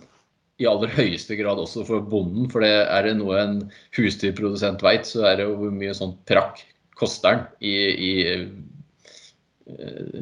i 0.58 0.66
aller 0.66 0.90
høyeste 0.96 1.36
grad 1.38 1.60
også 1.62 1.84
for 1.86 2.02
bonden. 2.02 2.50
For 2.50 2.66
det 2.66 2.74
er 2.82 3.06
det 3.06 3.18
noe 3.20 3.38
en 3.38 3.58
husdyrprodusent 3.94 4.82
veit, 4.82 5.06
så 5.06 5.28
er 5.30 5.38
det 5.38 5.46
jo 5.46 5.60
hvor 5.60 5.78
mye 5.78 5.94
sånn 5.94 6.16
prakk 6.26 6.64
koster 6.98 7.36
den 7.36 7.46
i, 7.68 7.76
i 7.92 8.12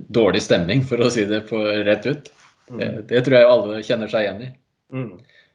dårlig 0.09 0.43
stemning, 0.43 0.85
for 0.89 1.03
å 1.05 1.11
si 1.13 1.27
det 1.29 1.45
på 1.51 1.61
rett 1.85 2.07
ut. 2.09 2.31
Mm. 2.71 2.79
Det, 2.79 2.91
det, 3.11 3.25
tror 3.25 3.39
jeg 3.39 3.49
alle 3.49 3.83
kjenner 3.85 4.13
seg 4.13 4.25
igjen 4.25 4.45
i. 4.47 4.51
Mm. 4.95 5.11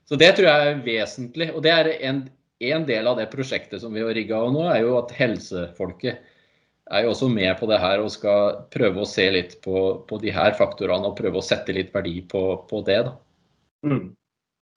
Så 0.09 0.17
det 0.19 0.33
tror 0.37 0.49
jeg 0.49 0.67
er 0.67 0.83
vesentlig. 0.85 1.49
Og 1.53 1.63
det 1.65 1.73
er 1.73 1.91
en, 2.09 2.23
en 2.71 2.85
del 2.85 3.09
av 3.09 3.17
det 3.17 3.29
prosjektet 3.33 3.81
som 3.81 3.95
vi 3.95 4.03
har 4.05 4.13
rigga 4.17 4.41
nå, 4.53 4.67
er 4.69 4.83
jo 4.85 4.97
at 5.01 5.13
helsefolket 5.17 6.21
er 6.89 7.05
jo 7.05 7.11
også 7.13 7.27
med 7.29 7.51
på 7.59 7.67
det 7.69 7.77
her 7.81 8.01
og 8.01 8.11
skal 8.13 8.61
prøve 8.73 9.03
å 9.03 9.09
se 9.09 9.27
litt 9.33 9.59
på, 9.61 9.81
på 10.09 10.21
de 10.21 10.31
her 10.33 10.55
faktorene 10.57 11.11
og 11.11 11.17
prøve 11.19 11.37
å 11.37 11.45
sette 11.45 11.75
litt 11.75 11.91
verdi 11.93 12.15
på, 12.25 12.41
på 12.69 12.81
det. 12.87 13.03
da. 13.05 13.13
Mm. 13.85 14.07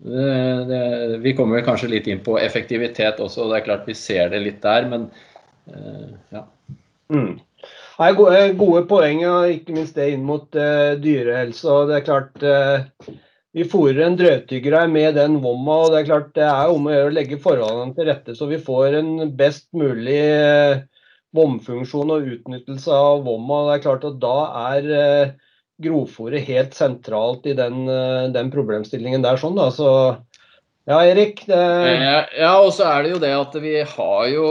Det, 0.03 0.27
det, 0.68 0.83
vi 1.22 1.33
kommer 1.38 1.64
kanskje 1.64 1.92
litt 1.92 2.09
inn 2.11 2.20
på 2.25 2.35
effektivitet 2.40 3.20
også, 3.22 3.44
og 3.44 3.53
det 3.53 3.61
er 3.61 3.66
klart 3.68 3.88
vi 3.88 3.96
ser 3.96 4.33
det 4.33 4.42
litt 4.42 4.61
der, 4.64 4.88
men 4.90 5.07
uh, 5.70 6.11
ja. 6.35 6.42
Mm. 7.12 7.37
Nei, 8.03 8.15
gode, 8.19 8.38
gode 8.59 8.81
poeng, 8.91 9.21
og 9.31 9.53
ikke 9.53 9.77
minst 9.77 9.95
det 9.95 10.09
inn 10.11 10.25
mot 10.27 10.49
uh, 10.59 10.95
dyrehelse. 10.99 11.67
og 11.71 11.91
det 11.91 12.01
er 12.01 12.07
klart 12.09 12.43
uh, 12.43 13.12
Vi 13.55 13.67
fôrer 13.69 14.01
en 14.09 14.17
drøvtyggere 14.19 14.88
med 14.91 15.15
den 15.21 15.37
vomma, 15.45 15.77
og 15.85 15.93
det 15.93 16.01
er 16.01 16.09
klart 16.09 16.33
det 16.35 16.49
er 16.49 16.73
om 16.73 16.88
å 16.88 16.97
gjøre 16.97 17.12
å 17.12 17.15
legge 17.15 17.38
forholdene 17.45 17.95
til 17.95 18.09
rette 18.11 18.35
så 18.35 18.49
vi 18.51 18.59
får 18.59 18.99
en 18.99 19.12
best 19.38 19.69
mulig 19.77 20.19
uh, 20.19 20.83
vomfunksjon 21.37 22.11
og 22.17 22.27
utnyttelse 22.35 22.91
av 22.91 23.23
vomma. 23.29 23.62
Det 23.69 23.77
er 23.77 23.87
klart 23.87 24.11
at 24.11 24.19
Da 24.25 24.37
er 24.73 24.91
uh, 24.91 25.55
grovfòret 25.83 26.49
helt 26.49 26.75
sentralt 26.75 27.47
i 27.47 27.55
den, 27.59 27.85
den, 28.35 28.51
problemstillingen 28.55 29.23
der. 29.23 29.38
sånn 29.38 29.57
da, 29.59 29.71
så 29.75 29.88
ja, 30.91 30.99
Erik? 31.07 31.45
Det... 31.47 31.62
Ja, 32.38 32.57
og 32.59 32.71
så 32.75 32.87
er 32.91 33.03
det 33.03 33.15
jo 33.15 33.23
det 33.23 33.33
at 33.35 33.57
vi 33.62 33.75
har 33.95 34.29
jo 34.31 34.49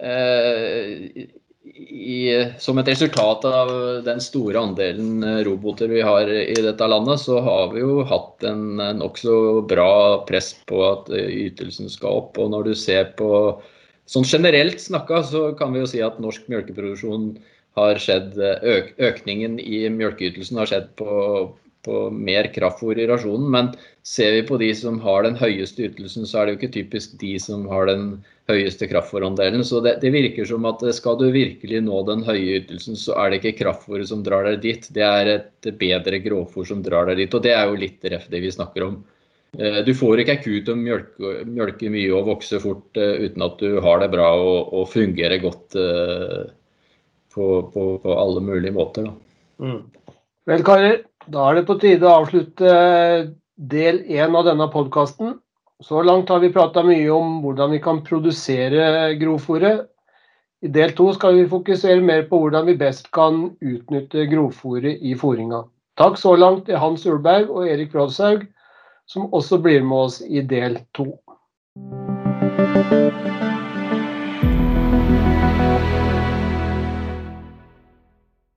eh, 0.00 1.28
i, 1.74 2.52
som 2.62 2.78
et 2.78 2.88
resultat 2.88 3.44
av 3.48 3.70
den 4.06 4.20
store 4.22 4.60
andelen 4.62 5.24
eh, 5.26 5.40
roboter 5.46 5.90
vi 5.90 6.02
har 6.06 6.30
i 6.30 6.54
dette 6.62 6.86
landet, 6.86 7.22
så 7.24 7.40
har 7.42 7.72
vi 7.72 7.82
jo 7.82 8.04
hatt 8.06 8.46
en 8.46 8.78
nokså 9.00 9.64
bra 9.70 10.24
press 10.28 10.52
på 10.68 10.84
at 10.86 11.10
eh, 11.10 11.32
ytelsen 11.48 11.90
skal 11.90 12.22
opp. 12.22 12.38
Og 12.38 12.52
når 12.54 12.70
du 12.70 12.76
ser 12.78 13.10
på 13.18 13.32
Sånn 14.04 14.26
generelt 14.28 14.82
snakka, 14.82 15.22
så 15.24 15.46
kan 15.56 15.72
vi 15.72 15.80
jo 15.80 15.86
si 15.88 16.02
at 16.04 16.18
norsk 16.20 16.50
melkeproduksjon 16.52 17.30
har 17.78 18.00
skjedd 18.02 18.36
eh, 18.38 18.66
øk, 18.74 18.90
Økningen 19.10 19.58
i 19.62 19.84
melkeytelsen 19.90 20.60
har 20.60 20.70
skjedd 20.70 20.90
på, 21.00 21.08
på 21.84 22.08
mer 22.10 22.48
kraftfôr 22.54 22.98
i 22.98 23.08
rasjonen. 23.10 23.48
Men 23.52 23.70
ser 24.06 24.32
vi 24.36 24.44
på 24.48 24.58
de 24.60 24.70
som 24.76 25.00
har 25.04 25.26
den 25.26 25.38
høyeste 25.40 25.86
ytelsen, 25.88 26.26
så 26.28 26.40
er 26.40 26.46
det 26.46 26.54
jo 26.54 26.60
ikke 26.60 26.76
typisk 26.78 27.16
de 27.20 27.34
som 27.42 27.66
har 27.70 27.88
den 27.90 28.08
høyeste 28.50 28.88
kraftfôrandelen. 28.90 29.64
Så 29.64 29.80
det, 29.84 29.98
det, 30.02 30.12
virker 30.14 30.48
som 30.48 30.66
at 30.68 30.84
skal 30.96 31.18
du 31.20 31.28
virkelig 31.34 31.80
nå 31.86 32.02
den 32.08 32.24
høye 32.26 32.60
ytelsen, 32.60 32.98
så 33.00 33.16
er 33.20 33.32
det 33.32 33.40
ikke 33.40 33.58
kraftfôret 33.62 34.10
som 34.10 34.24
drar 34.26 34.48
deg 34.48 34.60
dit, 34.64 34.88
det 34.96 35.04
er 35.06 35.32
et 35.38 35.72
bedre 35.80 36.20
grovfôr 36.24 36.68
som 36.68 36.84
drar 36.84 37.08
deg 37.10 37.24
dit. 37.24 37.36
Og 37.36 37.44
det 37.44 37.54
er 37.56 37.68
jo 37.68 37.82
litt 37.86 38.12
ref 38.12 38.28
det 38.32 38.44
vi 38.44 38.52
snakker 38.52 38.88
om. 38.88 39.02
Eh, 39.58 39.80
du 39.86 39.94
får 39.94 40.22
ikke 40.22 40.34
ei 40.34 40.42
ku 40.42 40.52
til 40.56 40.74
å 40.74 40.78
mjølke, 40.78 41.32
mjølke, 41.46 41.90
mye 41.92 42.12
og 42.16 42.28
vokse 42.32 42.58
fort 42.62 42.98
uh, 42.98 43.14
uten 43.22 43.44
at 43.46 43.60
du 43.60 43.78
har 43.84 44.00
det 44.02 44.10
bra 44.10 44.32
og, 44.40 44.72
og 44.74 44.88
fungerer 44.90 45.38
godt 45.42 45.76
uh, 45.78 46.50
på, 47.34 47.46
på, 47.70 47.84
på, 48.02 48.16
alle 48.18 48.42
mulige 48.42 48.74
måter. 48.74 49.12
Mm. 49.62 49.80
Vel, 50.50 50.64
karer. 50.66 50.98
Da 51.26 51.48
er 51.48 51.56
det 51.56 51.64
på 51.68 51.78
tide 51.80 52.04
å 52.04 52.20
avslutte 52.20 52.70
del 53.56 54.02
én 54.12 54.36
av 54.36 54.44
denne 54.48 54.66
podkasten. 54.72 55.38
Så 55.80 56.02
langt 56.04 56.28
har 56.28 56.42
vi 56.42 56.52
prata 56.52 56.84
mye 56.84 57.08
om 57.12 57.38
hvordan 57.44 57.72
vi 57.72 57.80
kan 57.82 58.02
produsere 58.04 59.14
grovfòret. 59.20 59.86
I 60.64 60.70
del 60.72 60.94
to 60.96 61.10
skal 61.16 61.36
vi 61.36 61.48
fokusere 61.48 62.00
mer 62.04 62.24
på 62.28 62.40
hvordan 62.40 62.68
vi 62.68 62.76
best 62.80 63.10
kan 63.12 63.50
utnytte 63.60 64.28
grovfòret 64.30 65.00
i 65.00 65.16
fôringa. 65.20 65.64
Takk 66.00 66.16
så 66.20 66.34
langt 66.36 66.66
til 66.68 66.80
Hans 66.80 67.04
Ulberg 67.06 67.52
og 67.52 67.68
Erik 67.68 67.92
Brodshaug, 67.92 68.46
som 69.06 69.28
også 69.32 69.60
blir 69.64 69.84
med 69.84 70.08
oss 70.08 70.20
i 70.24 70.40
del 70.40 70.80
to. 70.96 71.12